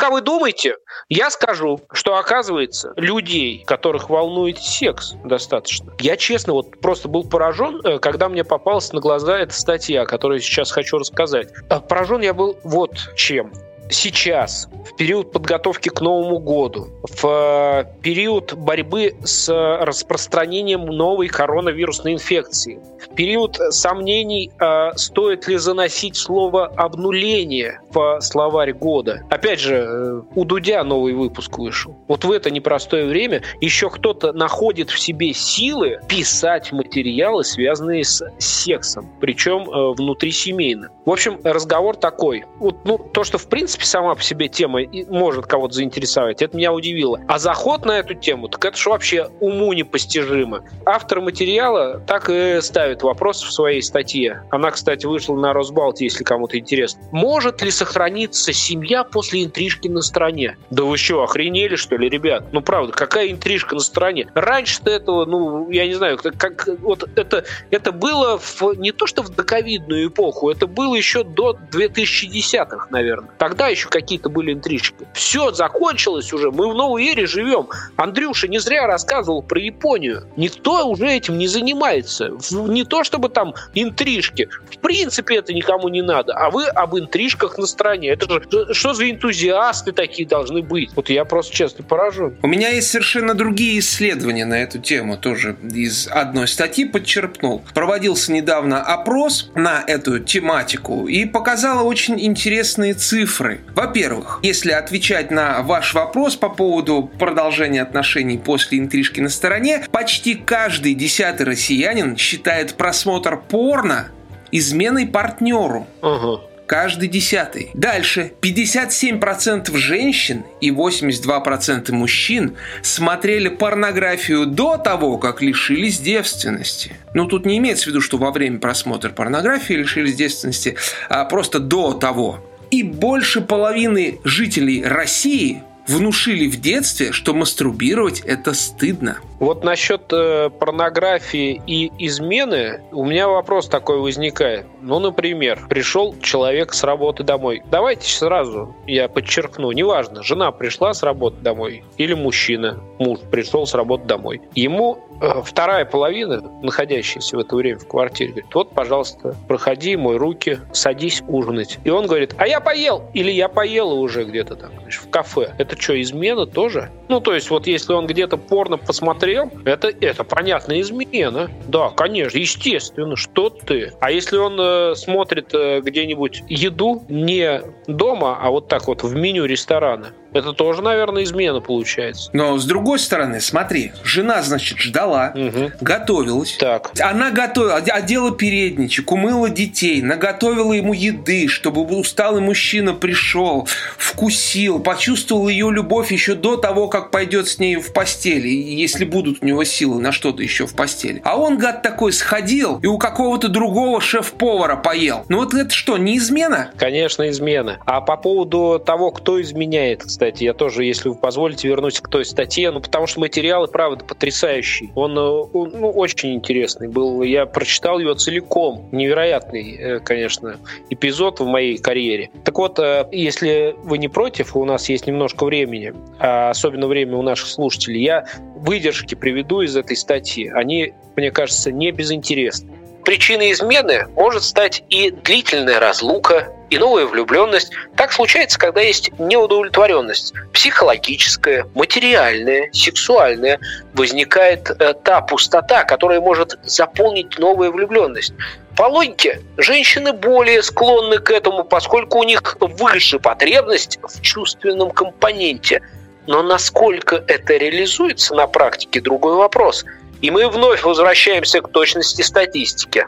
Пока 0.00 0.12
вы 0.12 0.22
думаете, 0.22 0.76
я 1.10 1.28
скажу, 1.28 1.82
что 1.92 2.16
оказывается, 2.16 2.94
людей, 2.96 3.62
которых 3.66 4.08
волнует 4.08 4.58
секс, 4.58 5.12
достаточно. 5.26 5.92
Я 5.98 6.16
честно 6.16 6.54
вот 6.54 6.80
просто 6.80 7.06
был 7.06 7.28
поражен, 7.28 7.82
э, 7.84 7.98
когда 7.98 8.30
мне 8.30 8.42
попалась 8.42 8.94
на 8.94 9.00
глаза 9.00 9.38
эта 9.38 9.52
статья, 9.52 10.06
которую 10.06 10.40
сейчас 10.40 10.72
хочу 10.72 10.96
рассказать. 10.96 11.48
Э, 11.68 11.80
поражен 11.80 12.22
я 12.22 12.32
был 12.32 12.56
вот 12.64 12.92
чем 13.14 13.52
сейчас, 13.90 14.68
в 14.84 14.96
период 14.96 15.32
подготовки 15.32 15.88
к 15.88 16.00
Новому 16.00 16.38
году, 16.38 16.88
в 17.02 17.24
э, 17.24 17.84
период 18.02 18.54
борьбы 18.54 19.14
с 19.22 19.48
распространением 19.82 20.86
новой 20.86 21.28
коронавирусной 21.28 22.14
инфекции, 22.14 22.80
в 23.00 23.14
период 23.14 23.56
сомнений, 23.70 24.50
э, 24.60 24.90
стоит 24.96 25.48
ли 25.48 25.56
заносить 25.56 26.16
слово 26.16 26.66
«обнуление» 26.66 27.80
в 27.92 28.20
словарь 28.20 28.72
года. 28.72 29.24
Опять 29.30 29.60
же, 29.60 29.74
э, 29.74 30.22
у 30.34 30.44
Дудя 30.44 30.82
новый 30.84 31.12
выпуск 31.12 31.58
вышел. 31.58 31.96
Вот 32.08 32.24
в 32.24 32.32
это 32.32 32.50
непростое 32.50 33.06
время 33.06 33.42
еще 33.60 33.90
кто-то 33.90 34.32
находит 34.32 34.90
в 34.90 34.98
себе 34.98 35.32
силы 35.32 35.98
писать 36.08 36.72
материалы, 36.72 37.44
связанные 37.44 38.04
с 38.04 38.22
сексом, 38.38 39.10
причем 39.20 39.64
внутрисемейно. 39.94 40.90
В 41.04 41.10
общем, 41.10 41.40
разговор 41.42 41.96
такой. 41.96 42.44
Вот, 42.58 42.76
ну, 42.84 42.98
то, 42.98 43.24
что 43.24 43.38
в 43.38 43.48
принципе 43.48 43.79
принципе, 43.80 43.86
сама 43.86 44.14
по 44.14 44.22
себе 44.22 44.48
тема 44.48 44.80
может 45.08 45.46
кого-то 45.46 45.74
заинтересовать. 45.74 46.42
Это 46.42 46.56
меня 46.56 46.72
удивило. 46.72 47.20
А 47.28 47.38
заход 47.38 47.84
на 47.84 47.98
эту 47.98 48.14
тему, 48.14 48.48
так 48.48 48.64
это 48.64 48.76
же 48.76 48.90
вообще 48.90 49.28
уму 49.40 49.72
непостижимо. 49.72 50.64
Автор 50.86 51.20
материала 51.20 52.00
так 52.06 52.28
и 52.30 52.60
ставит 52.60 53.02
вопрос 53.02 53.42
в 53.42 53.52
своей 53.52 53.82
статье. 53.82 54.42
Она, 54.50 54.70
кстати, 54.70 55.06
вышла 55.06 55.34
на 55.36 55.52
Росбалте, 55.52 56.04
если 56.04 56.24
кому-то 56.24 56.58
интересно. 56.58 57.02
Может 57.12 57.62
ли 57.62 57.70
сохраниться 57.70 58.52
семья 58.52 59.04
после 59.04 59.44
интрижки 59.44 59.88
на 59.88 60.02
стороне? 60.02 60.56
Да 60.70 60.84
вы 60.84 60.96
что, 60.96 61.22
охренели, 61.22 61.76
что 61.76 61.96
ли, 61.96 62.08
ребят? 62.08 62.44
Ну, 62.52 62.60
правда, 62.60 62.92
какая 62.92 63.30
интрижка 63.30 63.74
на 63.74 63.80
стороне? 63.80 64.28
Раньше-то 64.34 64.90
этого, 64.90 65.24
ну, 65.24 65.70
я 65.70 65.86
не 65.86 65.94
знаю, 65.94 66.18
как, 66.18 66.68
вот 66.80 67.08
это, 67.16 67.44
это 67.70 67.92
было 67.92 68.38
в, 68.38 68.74
не 68.76 68.92
то 68.92 69.06
что 69.06 69.22
в 69.22 69.30
доковидную 69.30 70.08
эпоху, 70.08 70.50
это 70.50 70.66
было 70.66 70.94
еще 70.94 71.24
до 71.24 71.56
2010-х, 71.72 72.88
наверное. 72.90 73.30
Тогда 73.38 73.69
еще 73.70 73.88
какие-то 73.88 74.28
были 74.28 74.52
интрижки. 74.52 75.06
Все, 75.14 75.52
закончилось 75.52 76.32
уже, 76.32 76.50
мы 76.50 76.70
в 76.70 76.74
новой 76.74 77.06
эре 77.06 77.26
живем. 77.26 77.68
Андрюша 77.96 78.48
не 78.48 78.58
зря 78.58 78.86
рассказывал 78.86 79.42
про 79.42 79.60
Японию. 79.60 80.24
Никто 80.36 80.88
уже 80.88 81.06
этим 81.10 81.38
не 81.38 81.46
занимается. 81.46 82.30
Не 82.50 82.84
то 82.84 83.04
чтобы 83.04 83.28
там 83.28 83.54
интрижки. 83.74 84.48
В 84.70 84.78
принципе, 84.78 85.36
это 85.36 85.52
никому 85.52 85.88
не 85.88 86.02
надо. 86.02 86.34
А 86.34 86.50
вы 86.50 86.66
об 86.66 86.96
интрижках 86.96 87.58
на 87.58 87.66
стороне. 87.66 88.10
Это 88.10 88.28
же 88.28 88.74
что 88.74 88.94
за 88.94 89.10
энтузиасты 89.10 89.92
такие 89.92 90.26
должны 90.26 90.62
быть? 90.62 90.90
Вот 90.94 91.10
я 91.10 91.24
просто 91.24 91.54
честно 91.54 91.84
поражен. 91.84 92.36
У 92.42 92.48
меня 92.48 92.70
есть 92.70 92.90
совершенно 92.90 93.34
другие 93.34 93.78
исследования 93.78 94.44
на 94.44 94.62
эту 94.62 94.78
тему. 94.78 95.16
Тоже 95.16 95.56
из 95.62 96.08
одной 96.08 96.48
статьи 96.48 96.84
подчерпнул. 96.84 97.62
Проводился 97.74 98.32
недавно 98.32 98.82
опрос 98.82 99.50
на 99.54 99.82
эту 99.86 100.18
тематику 100.18 101.06
и 101.06 101.24
показала 101.24 101.82
очень 101.82 102.20
интересные 102.20 102.94
цифры. 102.94 103.59
Во-первых, 103.74 104.40
если 104.42 104.72
отвечать 104.72 105.30
на 105.30 105.62
ваш 105.62 105.94
вопрос 105.94 106.36
по 106.36 106.48
поводу 106.48 107.10
продолжения 107.18 107.82
отношений 107.82 108.38
после 108.38 108.78
интрижки 108.78 109.20
на 109.20 109.28
стороне, 109.28 109.84
почти 109.90 110.34
каждый 110.34 110.94
десятый 110.94 111.46
россиянин 111.46 112.16
считает 112.16 112.74
просмотр 112.74 113.36
порно 113.36 114.08
изменой 114.52 115.06
партнеру. 115.06 115.86
Ага 116.02 116.40
каждый 116.70 117.08
десятый. 117.08 117.70
Дальше. 117.74 118.30
57% 118.40 119.76
женщин 119.76 120.44
и 120.60 120.70
82% 120.70 121.90
мужчин 121.90 122.56
смотрели 122.80 123.48
порнографию 123.48 124.46
до 124.46 124.76
того, 124.76 125.18
как 125.18 125.42
лишились 125.42 125.98
девственности. 125.98 126.92
Ну, 127.12 127.26
тут 127.26 127.44
не 127.44 127.58
имеется 127.58 127.86
в 127.86 127.86
виду, 127.88 128.00
что 128.00 128.18
во 128.18 128.30
время 128.30 128.60
просмотра 128.60 129.10
порнографии 129.10 129.72
лишились 129.72 130.14
девственности, 130.14 130.76
а 131.08 131.24
просто 131.24 131.58
до 131.58 131.92
того. 131.92 132.46
И 132.70 132.82
больше 132.82 133.40
половины 133.40 134.20
жителей 134.24 134.84
России 134.84 135.62
внушили 135.90 136.48
в 136.48 136.60
детстве, 136.60 137.12
что 137.12 137.34
мастурбировать 137.34 138.20
это 138.20 138.54
стыдно. 138.54 139.18
Вот 139.38 139.64
насчет 139.64 140.12
э, 140.12 140.50
порнографии 140.50 141.62
и 141.66 141.90
измены 142.06 142.82
у 142.92 143.06
меня 143.06 143.26
вопрос 143.26 143.68
такой 143.68 143.98
возникает. 143.98 144.66
Ну, 144.82 144.98
например, 144.98 145.66
пришел 145.68 146.14
человек 146.20 146.74
с 146.74 146.84
работы 146.84 147.22
домой. 147.22 147.62
Давайте 147.70 148.06
сразу 148.06 148.74
я 148.86 149.08
подчеркну, 149.08 149.72
неважно, 149.72 150.22
жена 150.22 150.52
пришла 150.52 150.92
с 150.92 151.02
работы 151.02 151.38
домой 151.40 151.84
или 151.96 152.12
мужчина, 152.12 152.80
муж 152.98 153.20
пришел 153.30 153.66
с 153.66 153.74
работы 153.74 154.04
домой. 154.04 154.42
Ему 154.54 154.98
э, 155.22 155.42
вторая 155.42 155.86
половина, 155.86 156.42
находящаяся 156.62 157.36
в 157.36 157.40
это 157.40 157.56
время 157.56 157.78
в 157.78 157.88
квартире, 157.88 158.32
говорит, 158.32 158.54
вот, 158.54 158.74
пожалуйста, 158.74 159.34
проходи, 159.48 159.96
мой 159.96 160.18
руки, 160.18 160.60
садись 160.72 161.22
ужинать. 161.26 161.78
И 161.84 161.90
он 161.90 162.06
говорит, 162.06 162.34
а 162.36 162.46
я 162.46 162.60
поел, 162.60 163.10
или 163.14 163.30
я 163.30 163.48
поела 163.48 163.94
уже 163.94 164.24
где-то 164.24 164.56
там, 164.56 164.70
в 164.86 165.08
кафе. 165.08 165.54
Это 165.56 165.76
что, 165.80 166.00
измена 166.00 166.46
тоже? 166.46 166.90
Ну, 167.08 167.20
то 167.20 167.34
есть, 167.34 167.50
вот 167.50 167.66
если 167.66 167.92
он 167.92 168.06
где-то 168.06 168.36
порно 168.36 168.76
посмотрел, 168.78 169.50
это, 169.64 169.88
это 169.88 170.24
понятная 170.24 170.80
измена. 170.80 171.50
Да, 171.68 171.90
конечно, 171.90 172.38
естественно, 172.38 173.16
что 173.16 173.50
ты. 173.50 173.92
А 174.00 174.10
если 174.10 174.36
он 174.36 174.58
э, 174.60 174.94
смотрит 174.94 175.54
э, 175.54 175.80
где-нибудь 175.80 176.44
еду 176.48 177.02
не 177.08 177.62
дома, 177.86 178.38
а 178.40 178.50
вот 178.50 178.68
так 178.68 178.86
вот 178.86 179.02
в 179.02 179.14
меню 179.14 179.44
ресторана, 179.44 180.12
это 180.32 180.52
тоже, 180.52 180.82
наверное, 180.82 181.24
измена 181.24 181.60
получается. 181.60 182.30
Но 182.32 182.56
с 182.58 182.64
другой 182.64 182.98
стороны, 182.98 183.40
смотри, 183.40 183.92
жена, 184.04 184.42
значит, 184.42 184.78
ждала, 184.78 185.32
угу. 185.34 185.72
готовилась. 185.80 186.56
Так. 186.58 186.92
Она 187.00 187.30
готовила, 187.30 187.76
одела 187.76 188.30
передничек, 188.30 189.10
умыла 189.10 189.48
детей, 189.48 190.02
наготовила 190.02 190.72
ему 190.72 190.92
еды, 190.92 191.48
чтобы 191.48 191.82
усталый 191.82 192.42
мужчина 192.42 192.92
пришел, 192.92 193.68
вкусил, 193.98 194.80
почувствовал 194.80 195.48
ее 195.48 195.70
любовь 195.70 196.12
еще 196.12 196.34
до 196.34 196.56
того, 196.56 196.88
как 196.88 197.10
пойдет 197.10 197.48
с 197.48 197.58
ней 197.58 197.76
в 197.76 197.92
постель, 197.92 198.46
если 198.46 199.04
будут 199.04 199.42
у 199.42 199.46
него 199.46 199.64
силы 199.64 200.00
на 200.00 200.12
что-то 200.12 200.42
еще 200.42 200.66
в 200.66 200.74
постели. 200.74 201.20
А 201.24 201.36
он, 201.36 201.58
гад 201.58 201.82
такой, 201.82 202.12
сходил 202.12 202.78
и 202.82 202.86
у 202.86 202.98
какого-то 202.98 203.48
другого 203.48 204.00
шеф-повара 204.00 204.76
поел. 204.76 205.24
Ну 205.28 205.38
вот 205.38 205.54
это 205.54 205.70
что, 205.70 205.98
не 205.98 206.18
измена? 206.18 206.70
Конечно, 206.76 207.28
измена. 207.30 207.78
А 207.86 208.00
по 208.00 208.16
поводу 208.16 208.82
того, 208.84 209.10
кто 209.10 209.40
изменяет, 209.40 210.04
кстати. 210.04 210.19
Я 210.20 210.54
тоже, 210.54 210.84
если 210.84 211.08
вы 211.08 211.14
позволите, 211.14 211.68
вернусь 211.68 212.00
к 212.00 212.08
той 212.08 212.24
статье, 212.24 212.70
ну, 212.70 212.80
потому 212.80 213.06
что 213.06 213.20
материал, 213.20 213.66
правда, 213.66 214.04
потрясающий. 214.04 214.92
Он, 214.94 215.16
э, 215.16 215.20
он 215.20 215.72
ну, 215.74 215.90
очень 215.90 216.34
интересный 216.34 216.88
был. 216.88 217.22
Я 217.22 217.46
прочитал 217.46 217.98
его 217.98 218.14
целиком. 218.14 218.88
Невероятный, 218.92 219.76
э, 219.76 220.00
конечно, 220.00 220.58
эпизод 220.90 221.40
в 221.40 221.46
моей 221.46 221.78
карьере. 221.78 222.30
Так 222.44 222.58
вот, 222.58 222.78
э, 222.78 223.06
если 223.12 223.74
вы 223.78 223.98
не 223.98 224.08
против, 224.08 224.56
у 224.56 224.64
нас 224.64 224.88
есть 224.88 225.06
немножко 225.06 225.44
времени, 225.44 225.94
а 226.18 226.50
особенно 226.50 226.86
время 226.86 227.16
у 227.16 227.22
наших 227.22 227.48
слушателей, 227.48 228.02
я 228.02 228.26
выдержки 228.56 229.14
приведу 229.14 229.62
из 229.62 229.76
этой 229.76 229.96
статьи. 229.96 230.48
Они, 230.48 230.92
мне 231.16 231.30
кажется, 231.30 231.72
не 231.72 231.90
безинтересны. 231.90 232.70
Причиной 233.04 233.52
измены 233.52 234.06
может 234.14 234.42
стать 234.42 234.84
и 234.90 235.10
длительная 235.10 235.80
разлука, 235.80 236.52
и 236.70 236.78
новая 236.78 237.06
влюбленность. 237.06 237.72
Так 237.96 238.12
случается, 238.12 238.58
когда 238.58 238.80
есть 238.80 239.10
неудовлетворенность 239.18 240.32
психологическая, 240.52 241.66
материальная, 241.74 242.70
сексуальная. 242.72 243.58
Возникает 243.92 244.70
э, 244.70 244.94
та 245.04 245.20
пустота, 245.20 245.84
которая 245.84 246.20
может 246.20 246.58
заполнить 246.62 247.38
новая 247.38 247.70
влюбленность. 247.70 248.32
По 248.76 248.84
логике, 248.84 249.40
женщины 249.56 250.12
более 250.12 250.62
склонны 250.62 251.18
к 251.18 251.30
этому, 251.30 251.64
поскольку 251.64 252.18
у 252.18 252.22
них 252.22 252.56
выше 252.60 253.18
потребность 253.18 253.98
в 254.02 254.20
чувственном 254.22 254.90
компоненте. 254.90 255.82
Но 256.26 256.42
насколько 256.42 257.22
это 257.26 257.56
реализуется 257.56 258.34
на 258.34 258.46
практике, 258.46 259.00
другой 259.00 259.34
вопрос– 259.34 259.84
и 260.22 260.30
мы 260.30 260.48
вновь 260.48 260.82
возвращаемся 260.82 261.60
к 261.60 261.68
точности 261.68 262.22
статистики. 262.22 263.06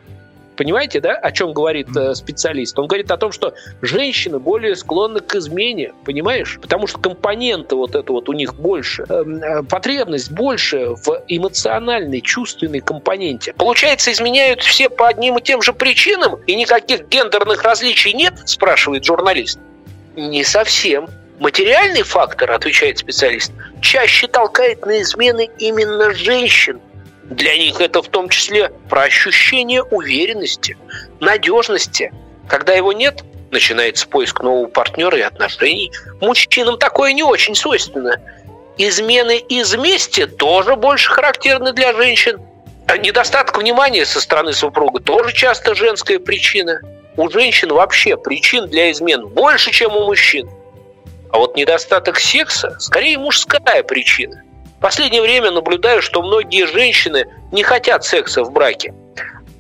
Понимаете, 0.57 1.01
да, 1.01 1.15
о 1.15 1.33
чем 1.33 1.53
говорит 1.53 1.89
э, 1.97 2.15
специалист? 2.15 2.79
Он 2.79 2.87
говорит 2.87 3.11
о 3.11 3.17
том, 3.17 3.33
что 3.33 3.55
женщины 3.81 4.39
более 4.39 4.77
склонны 4.77 5.21
к 5.21 5.35
измене, 5.35 5.93
понимаешь? 6.05 6.59
Потому 6.61 6.87
что 6.87 6.99
компоненты 6.99 7.75
вот 7.75 7.95
это 7.95 8.13
вот 8.13 8.29
у 8.29 8.33
них 8.33 8.55
больше, 8.55 9.05
э, 9.09 9.25
э, 9.25 9.63
потребность 9.63 10.31
больше 10.31 10.91
в 10.91 11.23
эмоциональной, 11.29 12.21
чувственной 12.21 12.81
компоненте. 12.81 13.55
Получается, 13.55 14.13
изменяют 14.13 14.61
все 14.61 14.91
по 14.91 15.09
одним 15.09 15.39
и 15.39 15.43
тем 15.43 15.63
же 15.63 15.73
причинам, 15.73 16.37
и 16.47 16.55
никаких 16.55 17.09
гендерных 17.09 17.63
различий 17.63 18.13
нет, 18.13 18.35
спрашивает 18.45 19.05
журналист. 19.05 19.59
Не 20.17 20.45
совсем. 20.45 21.09
Материальный 21.39 22.03
фактор, 22.03 22.53
отвечает 22.53 22.99
специалист, 22.99 23.51
чаще 23.81 24.29
толкает 24.29 24.85
на 24.87 25.01
измены 25.01 25.51
именно 25.59 26.13
женщин, 26.15 26.81
для 27.35 27.57
них 27.57 27.81
это 27.81 28.03
в 28.03 28.09
том 28.09 28.29
числе 28.29 28.71
про 28.89 29.03
ощущение 29.03 29.83
уверенности, 29.83 30.77
надежности. 31.21 32.13
Когда 32.49 32.75
его 32.75 32.93
нет, 32.93 33.23
начинается 33.51 34.07
поиск 34.07 34.43
нового 34.43 34.67
партнера 34.67 35.17
и 35.17 35.23
отношений. 35.23 35.93
Мужчинам 36.21 36.79
такое 36.79 37.13
не 37.13 37.23
очень 37.23 37.55
свойственно. 37.55 38.17
Измены 38.79 39.39
из 39.39 39.75
мести 39.77 40.27
тоже 40.27 40.77
больше 40.77 41.11
характерны 41.11 41.73
для 41.73 41.93
женщин. 41.95 42.41
А 42.87 42.97
недостаток 42.99 43.57
внимания 43.59 44.05
со 44.05 44.21
стороны 44.21 44.53
супруга 44.53 45.01
тоже 45.01 45.33
часто 45.33 45.75
женская 45.75 46.19
причина. 46.19 46.81
У 47.17 47.29
женщин 47.31 47.73
вообще 47.73 48.17
причин 48.17 48.67
для 48.67 48.91
измен 48.91 49.29
больше, 49.29 49.71
чем 49.71 49.97
у 49.97 50.07
мужчин. 50.07 50.51
А 51.31 51.39
вот 51.39 51.57
недостаток 51.57 52.19
секса 52.19 52.77
скорее 52.79 53.19
мужская 53.19 53.83
причина– 53.83 54.43
последнее 54.83 55.23
время 55.23 55.51
наблюдаю, 55.51 56.03
что 56.03 56.23
многие 56.23 56.67
женщины 56.67 57.27
не 57.53 57.63
хотят 57.63 58.05
секса 58.05 58.45
в 58.45 58.53
браке. 58.53 58.95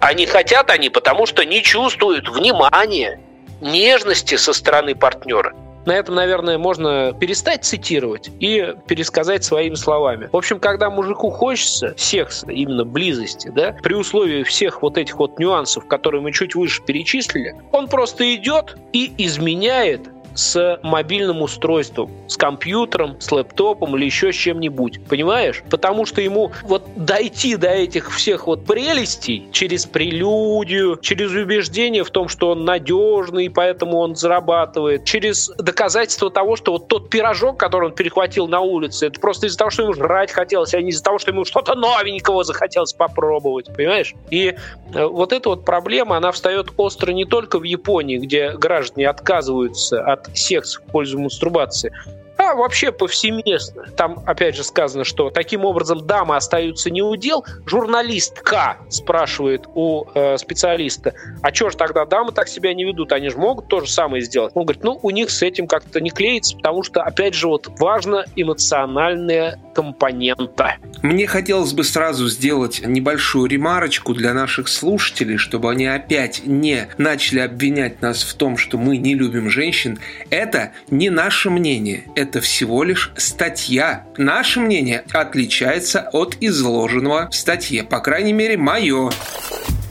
А 0.00 0.12
не 0.12 0.26
хотят 0.26 0.68
они, 0.70 0.90
потому 0.90 1.26
что 1.26 1.44
не 1.44 1.62
чувствуют 1.62 2.28
внимания, 2.28 3.20
нежности 3.60 4.34
со 4.36 4.52
стороны 4.52 4.94
партнера. 4.94 5.54
На 5.84 5.92
этом, 5.92 6.14
наверное, 6.14 6.58
можно 6.58 7.12
перестать 7.12 7.64
цитировать 7.64 8.30
и 8.38 8.74
пересказать 8.86 9.42
своими 9.42 9.74
словами. 9.74 10.28
В 10.30 10.36
общем, 10.36 10.60
когда 10.60 10.90
мужику 10.90 11.30
хочется 11.30 11.94
секса, 11.96 12.50
именно 12.50 12.84
близости, 12.84 13.48
да, 13.48 13.74
при 13.82 13.94
условии 13.94 14.44
всех 14.44 14.82
вот 14.82 14.96
этих 14.96 15.16
вот 15.18 15.38
нюансов, 15.40 15.86
которые 15.88 16.20
мы 16.20 16.32
чуть 16.32 16.54
выше 16.54 16.82
перечислили, 16.82 17.56
он 17.72 17.88
просто 17.88 18.32
идет 18.34 18.76
и 18.92 19.12
изменяет 19.18 20.08
с 20.34 20.78
мобильным 20.82 21.42
устройством, 21.42 22.10
с 22.28 22.36
компьютером, 22.36 23.20
с 23.20 23.30
лэптопом 23.30 23.96
или 23.96 24.04
еще 24.04 24.32
с 24.32 24.36
чем-нибудь. 24.36 25.04
Понимаешь? 25.08 25.62
Потому 25.70 26.06
что 26.06 26.20
ему 26.20 26.52
вот 26.62 26.84
дойти 26.96 27.56
до 27.56 27.68
этих 27.68 28.14
всех 28.14 28.46
вот 28.46 28.64
прелестей 28.64 29.48
через 29.52 29.86
прелюдию, 29.86 30.98
через 31.00 31.32
убеждение 31.32 32.04
в 32.04 32.10
том, 32.10 32.28
что 32.28 32.50
он 32.50 32.64
надежный, 32.64 33.50
поэтому 33.50 33.98
он 33.98 34.16
зарабатывает, 34.16 35.04
через 35.04 35.50
доказательство 35.58 36.30
того, 36.30 36.56
что 36.56 36.72
вот 36.72 36.88
тот 36.88 37.10
пирожок, 37.10 37.58
который 37.58 37.90
он 37.90 37.94
перехватил 37.94 38.48
на 38.48 38.60
улице, 38.60 39.06
это 39.06 39.20
просто 39.20 39.46
из-за 39.46 39.58
того, 39.58 39.70
что 39.70 39.82
ему 39.82 39.92
жрать 39.94 40.30
хотелось, 40.30 40.74
а 40.74 40.80
не 40.80 40.90
из-за 40.90 41.02
того, 41.02 41.18
что 41.18 41.30
ему 41.30 41.44
что-то 41.44 41.74
новенького 41.74 42.44
захотелось 42.44 42.92
попробовать, 42.92 43.74
понимаешь? 43.74 44.14
И 44.30 44.54
э, 44.94 45.04
вот 45.04 45.32
эта 45.32 45.48
вот 45.50 45.64
проблема, 45.64 46.16
она 46.16 46.32
встает 46.32 46.68
остро 46.76 47.12
не 47.12 47.24
только 47.24 47.58
в 47.58 47.64
Японии, 47.64 48.18
где 48.18 48.52
граждане 48.52 49.08
отказываются 49.08 50.02
от 50.02 50.21
секса 50.34 50.80
в 50.80 50.84
пользу 50.84 51.18
мастурбации, 51.18 51.92
а 52.36 52.54
вообще 52.54 52.92
повсеместно. 52.92 53.84
Там, 53.96 54.22
опять 54.26 54.56
же, 54.56 54.64
сказано, 54.64 55.04
что 55.04 55.30
таким 55.30 55.64
образом 55.64 56.06
дамы 56.06 56.36
остаются 56.36 56.90
не 56.90 57.02
у 57.02 57.14
дел. 57.16 57.44
Журналист 57.66 58.40
К 58.40 58.78
спрашивает 58.88 59.66
у 59.74 60.06
э, 60.14 60.36
специалиста, 60.38 61.14
а 61.42 61.52
что 61.54 61.70
же 61.70 61.76
тогда 61.76 62.04
дамы 62.04 62.32
так 62.32 62.48
себя 62.48 62.74
не 62.74 62.84
ведут? 62.84 63.12
Они 63.12 63.28
же 63.28 63.38
могут 63.38 63.68
то 63.68 63.80
же 63.80 63.90
самое 63.90 64.22
сделать. 64.22 64.52
Он 64.54 64.64
говорит, 64.64 64.84
ну, 64.84 64.98
у 65.02 65.10
них 65.10 65.30
с 65.30 65.42
этим 65.42 65.66
как-то 65.66 66.00
не 66.00 66.10
клеится, 66.10 66.56
потому 66.56 66.82
что, 66.82 67.02
опять 67.02 67.34
же, 67.34 67.48
вот 67.48 67.68
важна 67.78 68.24
эмоциональная 68.36 69.58
компонента. 69.74 70.76
Мне 71.02 71.26
хотелось 71.26 71.72
бы 71.72 71.84
сразу 71.84 72.28
сделать 72.28 72.82
небольшую 72.84 73.46
ремарочку 73.46 74.14
для 74.14 74.34
наших 74.34 74.68
слушателей, 74.68 75.36
чтобы 75.36 75.70
они 75.70 75.86
опять 75.86 76.42
не 76.44 76.88
начали 76.98 77.40
обвинять 77.40 78.02
нас 78.02 78.22
в 78.22 78.34
том, 78.34 78.56
что 78.56 78.78
мы 78.78 78.96
не 78.96 79.14
любим 79.14 79.50
женщин. 79.50 79.98
Это 80.30 80.72
не 80.90 81.10
наше 81.10 81.50
мнение, 81.50 82.04
это 82.22 82.40
всего 82.40 82.84
лишь 82.84 83.12
статья. 83.16 84.06
Наше 84.16 84.60
мнение 84.60 85.04
отличается 85.12 86.08
от 86.12 86.36
изложенного 86.40 87.28
в 87.28 87.34
статье, 87.34 87.82
по 87.82 88.00
крайней 88.00 88.32
мере, 88.32 88.56
мое. 88.56 89.10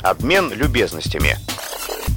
Обмен 0.02 0.52
любезностями. 0.54 1.36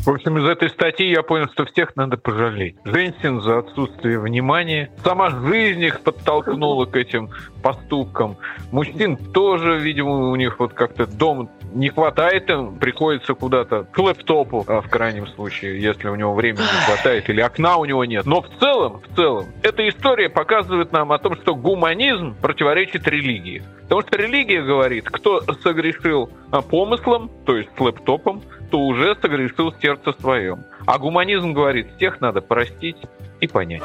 В 0.06 0.10
общем, 0.10 0.36
из 0.36 0.46
этой 0.46 0.68
статьи 0.68 1.10
я 1.10 1.22
понял, 1.22 1.46
что 1.52 1.64
всех 1.64 1.96
надо 1.96 2.18
пожалеть. 2.18 2.76
Женщин 2.84 3.40
за 3.40 3.60
отсутствие 3.60 4.20
внимания. 4.20 4.90
Сама 5.02 5.30
жизнь 5.30 5.82
их 5.82 6.00
подтолкнула 6.00 6.84
к 6.84 6.94
этим 6.94 7.30
поступкам. 7.62 8.36
Мужчин 8.70 9.16
тоже, 9.16 9.78
видимо, 9.78 10.30
у 10.30 10.36
них 10.36 10.58
вот 10.58 10.74
как-то 10.74 11.06
дом 11.06 11.48
не 11.74 11.90
хватает 11.90 12.48
им, 12.48 12.78
приходится 12.78 13.34
куда-то 13.34 13.84
к 13.90 13.98
лэптопу, 13.98 14.64
а 14.66 14.80
в 14.80 14.88
крайнем 14.88 15.26
случае, 15.26 15.80
если 15.80 16.08
у 16.08 16.14
него 16.14 16.32
времени 16.32 16.62
не 16.62 16.86
хватает, 16.86 17.28
или 17.28 17.40
окна 17.40 17.76
у 17.76 17.84
него 17.84 18.04
нет. 18.04 18.24
Но 18.24 18.42
в 18.42 18.48
целом, 18.60 19.02
в 19.02 19.16
целом, 19.16 19.46
эта 19.62 19.86
история 19.88 20.28
показывает 20.28 20.92
нам 20.92 21.12
о 21.12 21.18
том, 21.18 21.36
что 21.36 21.54
гуманизм 21.54 22.34
противоречит 22.40 23.06
религии. 23.08 23.62
Потому 23.82 24.02
что 24.02 24.16
религия 24.16 24.62
говорит, 24.62 25.06
кто 25.06 25.42
согрешил 25.62 26.30
а, 26.50 26.62
помыслом, 26.62 27.30
то 27.44 27.56
есть 27.56 27.70
с 27.76 27.80
лэптопом, 27.80 28.42
то 28.70 28.78
уже 28.78 29.16
согрешил 29.20 29.74
сердце 29.82 30.12
своем. 30.20 30.64
А 30.86 30.98
гуманизм 30.98 31.52
говорит, 31.52 31.88
всех 31.96 32.20
надо 32.20 32.40
простить 32.40 32.96
и 33.40 33.46
понять. 33.46 33.82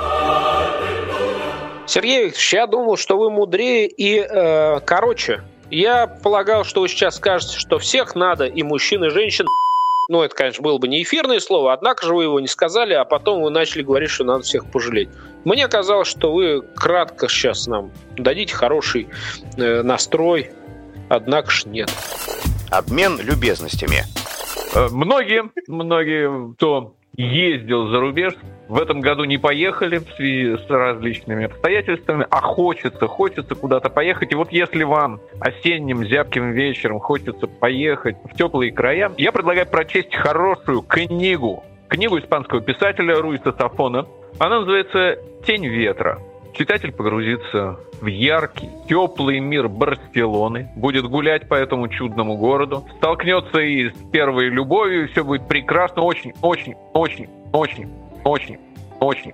Сергей 1.86 2.26
Викторович, 2.26 2.54
я 2.54 2.68
думал, 2.68 2.98
что 2.98 3.18
вы 3.18 3.32
мудрее 3.32 3.88
и 3.88 4.20
э, 4.20 4.80
короче. 4.82 5.42
Я 5.72 6.08
полагал, 6.08 6.64
что 6.64 6.82
вы 6.82 6.90
сейчас 6.90 7.18
скажете, 7.18 7.58
что 7.58 7.78
всех 7.78 8.16
надо, 8.16 8.46
и 8.46 8.64
мужчин, 8.64 9.04
и 9.04 9.10
женщин, 9.10 9.46
ну, 10.08 10.24
это, 10.24 10.36
конечно, 10.36 10.64
было 10.64 10.80
бы 10.80 10.88
не 10.88 11.04
эфирное 11.04 11.40
слово, 11.40 11.74
однако 11.74 12.06
же 12.06 12.16
вы 12.16 12.24
его 12.24 12.40
не 12.40 12.48
сказали, 12.48 12.94
а 12.94 13.06
потом 13.06 13.44
вы 13.44 13.52
начали 13.52 13.84
говорить, 13.84 14.10
что 14.10 14.24
надо 14.24 14.44
всех 14.44 14.66
пожалеть. 14.72 15.10
Мне 15.46 15.68
казалось, 15.68 16.08
что 16.08 16.34
вы 16.34 16.62
кратко 16.62 17.30
сейчас 17.30 17.68
нам 17.68 17.92
дадите 18.18 18.56
хороший 18.56 19.08
э, 19.58 19.84
настрой, 19.84 20.50
однако 21.10 21.52
же 21.52 21.70
нет. 21.70 21.92
Обмен 22.72 23.20
любезностями. 23.22 24.06
Э, 24.74 24.88
многие, 24.90 25.52
многие, 25.68 26.54
кто 26.56 26.94
ездил 27.24 27.88
за 27.88 28.00
рубеж, 28.00 28.34
в 28.70 28.80
этом 28.80 29.02
году 29.02 29.26
не 29.26 29.38
поехали 29.38 29.98
в 29.98 30.10
связи 30.16 30.56
с 30.58 30.70
различными 30.70 31.46
обстоятельствами, 31.46 32.26
а 32.30 32.42
хочется, 32.42 33.08
хочется 33.08 33.56
куда-то 33.56 33.90
поехать. 33.90 34.32
И 34.32 34.36
вот 34.36 34.52
если 34.52 34.84
вам 34.84 35.20
осенним 35.40 36.06
зябким 36.06 36.52
вечером 36.52 37.00
хочется 37.00 37.48
поехать 37.48 38.16
в 38.24 38.36
теплые 38.38 38.72
края, 38.72 39.12
я 39.18 39.32
предлагаю 39.32 39.68
прочесть 39.68 40.16
хорошую 40.16 40.82
книгу. 40.82 41.64
Книгу 41.90 42.20
испанского 42.20 42.62
писателя 42.62 43.20
Руиса 43.20 43.52
Сафона. 43.52 44.06
Она 44.38 44.60
называется 44.60 45.18
«Тень 45.46 45.68
ветра». 45.68 46.20
Читатель 46.54 46.92
погрузится 46.92 47.80
в 48.02 48.08
яркий, 48.08 48.70
теплый 48.88 49.40
мир 49.40 49.68
Барселоны, 49.70 50.70
будет 50.76 51.06
гулять 51.06 51.48
по 51.48 51.54
этому 51.54 51.88
чудному 51.88 52.38
городу, 52.38 52.86
столкнется 52.98 53.60
и 53.60 53.90
с 53.90 53.98
первой 54.12 54.50
любовью, 54.50 55.06
и 55.06 55.08
все 55.08 55.24
будет 55.24 55.48
прекрасно, 55.48 56.04
очень, 56.04 56.34
очень, 56.42 56.76
очень, 56.94 57.28
очень, 57.54 57.90
очень, 58.24 58.60
очень, 59.00 59.34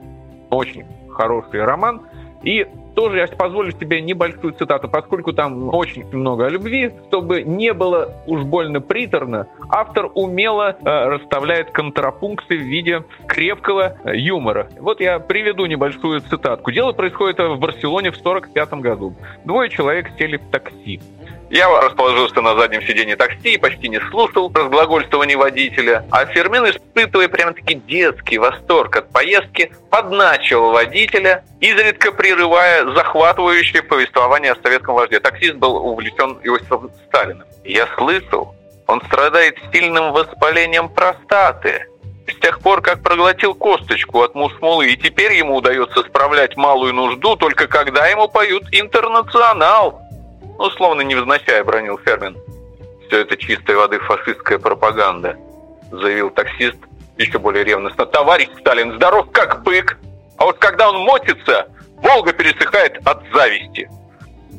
очень 0.50 0.86
хороший 1.10 1.64
роман. 1.64 2.02
И 2.44 2.68
тоже 2.96 3.18
я 3.20 3.28
позволю 3.28 3.72
себе 3.72 4.02
небольшую 4.02 4.54
цитату, 4.54 4.90
поскольку 4.90 5.34
там 5.34 5.74
очень 5.74 6.06
много 6.12 6.46
о 6.46 6.50
любви, 6.50 6.92
чтобы 7.08 7.44
не 7.44 7.74
было 7.74 8.14
уж 8.26 8.44
больно 8.44 8.82
приторно, 8.82 9.48
автор 9.70 10.10
умело 10.14 10.78
э, 10.80 11.06
расставляет 11.10 11.72
контрапункты 11.72 12.58
в 12.58 12.62
виде 12.62 13.04
крепкого 13.28 13.98
э, 14.04 14.18
юмора. 14.18 14.70
Вот 14.80 15.02
я 15.02 15.20
приведу 15.20 15.66
небольшую 15.66 16.22
цитатку. 16.22 16.72
Дело 16.72 16.94
происходит 16.94 17.40
в 17.40 17.58
Барселоне 17.58 18.12
в 18.12 18.18
1945 18.18 18.74
году. 18.82 19.14
Двое 19.44 19.70
человек 19.70 20.10
сели 20.18 20.38
в 20.38 20.50
такси. 20.50 21.02
Я 21.50 21.70
расположился 21.80 22.42
на 22.42 22.56
заднем 22.56 22.82
сиденье 22.82 23.16
такси 23.16 23.54
и 23.54 23.58
почти 23.58 23.88
не 23.88 24.00
слушал 24.10 24.52
разглагольствований 24.54 25.36
водителя, 25.36 26.06
а 26.12 26.26
Фермин, 26.26 26.70
испытывая 26.70 27.28
прямо-таки 27.28 27.76
детский 27.76 28.40
восторг 28.40 28.96
от 28.96 29.12
поездки, 29.12 29.72
подначил 29.92 30.72
водителя, 30.72 31.44
изредка 31.60 32.12
прерывая 32.12 32.86
захватывающее 32.94 33.84
повествование 33.84 34.54
о 34.54 34.62
советском 34.62 34.96
вожде. 34.96 35.20
Таксист 35.20 35.56
был 35.56 35.76
увлечен 35.76 36.40
Иосифом 36.44 36.90
Сталиным. 37.08 37.46
Я 37.64 37.88
слышал, 37.96 38.56
он 38.88 39.02
страдает 39.02 39.56
сильным 39.72 40.14
воспалением 40.14 40.90
простаты. 40.90 41.86
С 42.28 42.40
тех 42.42 42.60
пор, 42.60 42.82
как 42.82 43.04
проглотил 43.04 43.54
косточку 43.54 44.24
от 44.24 44.34
мушмулы, 44.34 44.88
и 44.88 44.98
теперь 44.98 45.34
ему 45.34 45.58
удается 45.58 46.02
справлять 46.02 46.58
малую 46.58 46.94
нужду, 46.94 47.36
только 47.36 47.68
когда 47.68 48.08
ему 48.08 48.28
поют 48.28 48.64
«Интернационал», 48.72 50.02
ну, 50.58 50.70
словно 50.72 51.02
невзначай 51.02 51.64
бронил 51.64 51.98
Фермин. 52.00 52.38
Все 53.08 53.22
это 53.22 53.38
чистой 53.38 53.76
воды 53.76 54.00
фашистская 54.00 54.58
пропаганда, 54.58 55.38
заявил 55.92 56.32
таксист 56.32 56.78
еще 57.18 57.40
более 57.40 57.64
ревностно. 57.64 58.06
Товарищ 58.06 58.50
Сталин 58.60 58.94
здоров 58.96 59.28
как 59.32 59.64
бык, 59.64 59.98
а 60.38 60.46
вот 60.46 60.58
когда 60.58 60.90
он 60.90 61.04
мотится, 61.04 61.68
Волга 61.98 62.34
пересыхает 62.34 63.00
от 63.06 63.24
зависти 63.34 63.90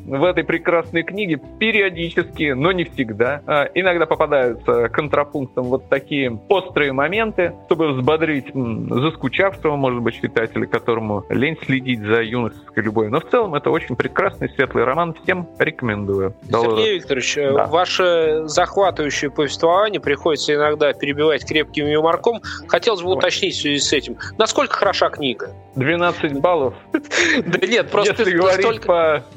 в 0.07 0.23
этой 0.23 0.43
прекрасной 0.43 1.03
книге 1.03 1.39
периодически, 1.59 2.53
но 2.53 2.71
не 2.71 2.85
всегда, 2.85 3.41
а 3.45 3.65
иногда 3.73 4.05
попадаются 4.05 4.89
контрапунктом 4.89 5.65
вот 5.65 5.89
такие 5.89 6.39
острые 6.47 6.93
моменты, 6.93 7.53
чтобы 7.65 7.93
взбодрить 7.93 8.47
заскучавшего, 8.53 9.75
может 9.75 10.01
быть, 10.01 10.15
читателя, 10.15 10.65
которому 10.65 11.25
лень 11.29 11.57
следить 11.65 11.99
за 12.01 12.23
юношеской 12.23 12.83
любовью. 12.83 13.11
Но 13.11 13.19
в 13.19 13.29
целом 13.29 13.55
это 13.55 13.69
очень 13.69 13.95
прекрасный 13.95 14.49
светлый 14.49 14.85
роман. 14.85 15.13
Всем 15.23 15.47
рекомендую. 15.59 16.33
Сергей 16.49 16.95
Викторович, 16.95 17.35
да. 17.35 17.65
ваше 17.67 18.43
захватывающее 18.45 19.29
повествование 19.29 19.99
приходится 19.99 20.55
иногда 20.55 20.93
перебивать 20.93 21.45
крепким 21.45 21.85
юморком. 21.87 22.41
Хотелось 22.67 23.01
бы 23.01 23.11
уточнить 23.11 23.55
в 23.55 23.61
связи 23.61 23.79
с 23.79 23.91
этим. 23.91 24.17
Насколько 24.37 24.75
хороша 24.77 25.09
книга? 25.09 25.51
12 25.75 26.39
баллов. 26.39 26.73
Да 27.45 27.65
нет, 27.65 27.89
просто 27.89 28.25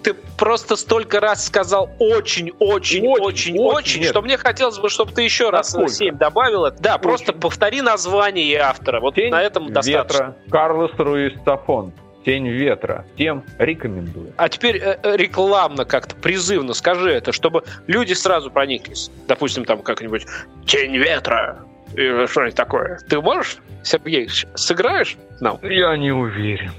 ты 0.02 0.14
просто 0.36 0.59
просто 0.60 0.76
столько 0.76 1.20
раз 1.20 1.46
сказал 1.46 1.90
очень, 1.98 2.52
очень, 2.58 3.06
очень, 3.06 3.58
очень, 3.58 4.04
что 4.04 4.22
мне 4.22 4.36
хотелось 4.36 4.78
бы, 4.78 4.88
чтобы 4.88 5.12
ты 5.12 5.22
еще 5.22 5.50
раз 5.50 5.74
7 5.88 6.16
добавила. 6.16 6.70
Да, 6.70 6.98
просто 6.98 7.32
повтори 7.32 7.80
название 7.80 8.44
и 8.44 8.54
автора. 8.54 9.00
Вот 9.00 9.16
на 9.16 9.42
этом 9.42 9.72
достаточно. 9.72 10.36
Карлос 10.50 10.92
Руис 10.98 11.32
Сафон. 11.44 11.92
Тень 12.24 12.48
ветра. 12.48 13.06
Тем 13.16 13.44
рекомендую. 13.58 14.34
А 14.36 14.50
теперь 14.50 14.76
э, 14.76 14.98
э, 15.02 15.16
рекламно 15.16 15.86
как-то, 15.86 16.14
призывно 16.14 16.74
скажи 16.74 17.10
это, 17.10 17.32
чтобы 17.32 17.64
люди 17.86 18.12
сразу 18.12 18.50
прониклись. 18.50 19.10
Допустим, 19.26 19.64
там 19.64 19.80
как-нибудь 19.80 20.26
«Тень 20.66 20.98
ветра», 20.98 21.64
или 21.94 22.26
что-нибудь 22.26 22.54
такое. 22.54 22.98
Ты 23.08 23.22
можешь, 23.22 23.56
Сергей, 23.82 24.28
сыграешь 24.54 25.16
нам? 25.40 25.58
Я 25.62 25.96
не 25.96 26.12
уверен. 26.12 26.72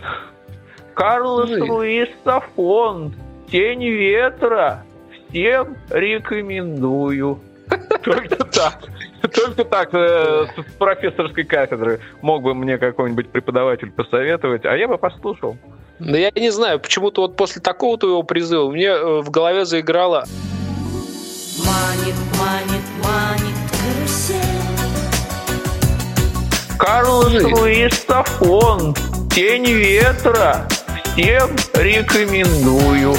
Карлос 0.94 1.50
Луис 1.50 2.10
Сафон. 2.24 3.15
Тень 3.52 3.84
ветра. 3.84 4.84
Всем 5.30 5.76
рекомендую. 5.90 7.40
Только 8.04 8.36
так. 8.46 8.80
Только 9.22 9.66
так, 9.66 9.94
э, 9.94 10.46
с 10.58 10.74
профессорской 10.78 11.44
кафедры 11.44 12.00
мог 12.22 12.44
бы 12.44 12.56
мне 12.56 12.78
какой-нибудь 12.78 13.30
преподаватель 13.30 13.92
посоветовать, 13.92 14.66
а 14.66 14.76
я 14.76 14.88
бы 14.88 14.98
послушал. 14.98 15.58
Да 16.00 16.18
я 16.18 16.32
не 16.36 16.50
знаю, 16.50 16.80
почему-то 16.80 17.22
вот 17.22 17.36
после 17.36 17.62
такого 17.62 17.98
твоего 17.98 18.24
призыва 18.24 18.72
мне 18.72 18.88
э, 18.88 19.22
в 19.22 19.30
голове 19.30 19.66
заиграло 19.66 20.24
Манит, 21.60 22.16
манит, 22.40 22.82
манит 23.04 23.56
карусель. 23.70 24.38
Карлос 26.80 27.44
Луис 27.44 28.06
Сафон, 28.08 28.96
Тень 29.30 29.66
ветра. 29.66 30.68
Всем 31.14 31.56
рекомендую. 31.74 33.14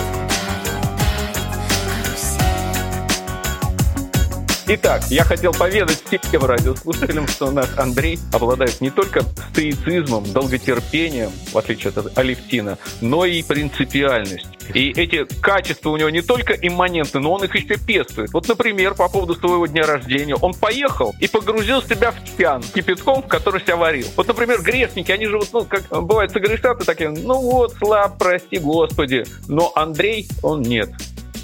Итак, 4.75 5.03
я 5.11 5.23
хотел 5.25 5.53
поведать 5.53 6.03
всем 6.23 6.47
радиослушателям, 6.47 7.29
что 7.29 7.51
наш 7.51 7.69
Андрей 7.77 8.19
обладает 8.33 8.81
не 8.81 8.89
только 8.89 9.21
стоицизмом, 9.21 10.25
долготерпением, 10.33 11.31
в 11.53 11.59
отличие 11.59 11.93
от 11.95 12.17
Алевтина, 12.17 12.79
но 13.03 13.27
и 13.27 13.43
принципиальностью. 13.43 14.51
И 14.73 14.89
эти 14.89 15.27
качества 15.43 15.91
у 15.91 15.99
него 15.99 16.09
не 16.09 16.23
только 16.23 16.55
имманентны, 16.55 17.21
но 17.21 17.33
он 17.33 17.45
их 17.45 17.55
еще 17.55 17.77
пестует. 17.77 18.33
Вот, 18.33 18.49
например, 18.49 18.95
по 18.95 19.11
поводу 19.11 19.35
своего 19.35 19.67
дня 19.67 19.83
рождения. 19.83 20.37
Он 20.37 20.55
поехал 20.55 21.15
и 21.21 21.29
погрузил 21.29 21.83
себя 21.83 22.13
в 22.13 22.39
чан 22.39 22.63
кипятком, 22.63 23.23
в 23.23 23.29
который 23.29 23.61
себя 23.61 23.77
варил. 23.77 24.07
Вот, 24.17 24.27
например, 24.27 24.63
грешники, 24.63 25.13
они 25.13 25.27
же 25.27 25.37
вот, 25.37 25.51
ну, 25.53 25.65
как 25.67 25.83
бывает, 25.91 26.31
согрешат 26.31 26.81
и 26.81 26.85
такие, 26.85 27.11
ну 27.11 27.39
вот, 27.39 27.75
слаб, 27.75 28.17
прости, 28.17 28.57
Господи. 28.57 29.27
Но 29.49 29.71
Андрей, 29.75 30.29
он 30.43 30.63
нет. 30.63 30.89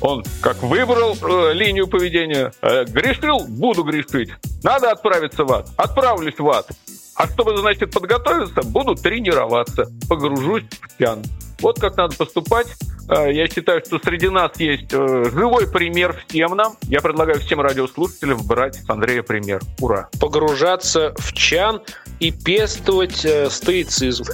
Он 0.00 0.24
как 0.40 0.62
выбрал 0.62 1.16
э, 1.20 1.52
линию 1.54 1.88
поведения, 1.88 2.52
э, 2.62 2.84
грешил, 2.84 3.46
буду 3.48 3.82
грешить. 3.82 4.30
Надо 4.62 4.90
отправиться 4.92 5.44
в 5.44 5.52
ад. 5.52 5.68
Отправлюсь 5.76 6.38
в 6.38 6.48
ад. 6.48 6.68
А 7.14 7.26
чтобы, 7.26 7.56
значит, 7.56 7.92
подготовиться, 7.92 8.62
буду 8.62 8.94
тренироваться. 8.94 9.86
Погружусь 10.08 10.64
в 10.80 10.98
тян. 10.98 11.22
Вот 11.60 11.80
как 11.80 11.96
надо 11.96 12.16
поступать. 12.16 12.68
Э, 13.08 13.32
я 13.32 13.48
считаю, 13.48 13.82
что 13.84 13.98
среди 13.98 14.28
нас 14.28 14.52
есть 14.58 14.92
э, 14.92 15.24
живой 15.32 15.68
пример 15.70 16.22
всем 16.26 16.56
нам. 16.56 16.76
Я 16.82 17.00
предлагаю 17.00 17.40
всем 17.40 17.60
радиослушателям 17.60 18.38
брать 18.46 18.76
с 18.76 18.88
Андрея 18.88 19.22
пример. 19.22 19.62
Ура! 19.80 20.08
погружаться 20.20 21.14
в 21.18 21.32
чан 21.32 21.80
и 22.20 22.30
пестовать 22.30 23.24
э, 23.24 23.50
стоицизм. 23.50 24.24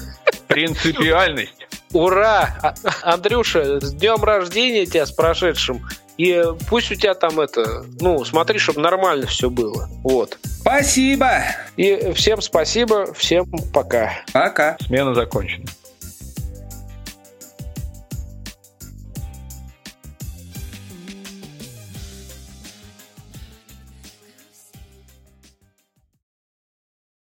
Принципиальность. 0.49 1.67
Ура! 1.95 2.55
А- 2.63 2.75
Андрюша, 3.03 3.81
с 3.81 3.95
днем 3.95 4.23
рождения 4.23 4.85
тебя, 4.85 5.07
с 5.07 5.13
прошедшим. 5.13 5.83
И 6.17 6.31
э, 6.31 6.45
пусть 6.69 6.93
у 6.93 6.95
тебя 6.95 7.15
там 7.15 7.41
это, 7.41 7.85
ну, 8.01 8.25
смотри, 8.25 8.59
чтобы 8.59 8.81
нормально 8.81 9.27
все 9.27 9.51
было. 9.51 9.89
Вот. 10.03 10.39
Спасибо. 10.43 11.43
И 11.77 12.13
всем 12.15 12.41
спасибо, 12.41 13.13
всем 13.15 13.51
пока. 13.73 14.13
Пока. 14.33 14.77
Смена 14.87 15.15
закончена. 15.15 15.65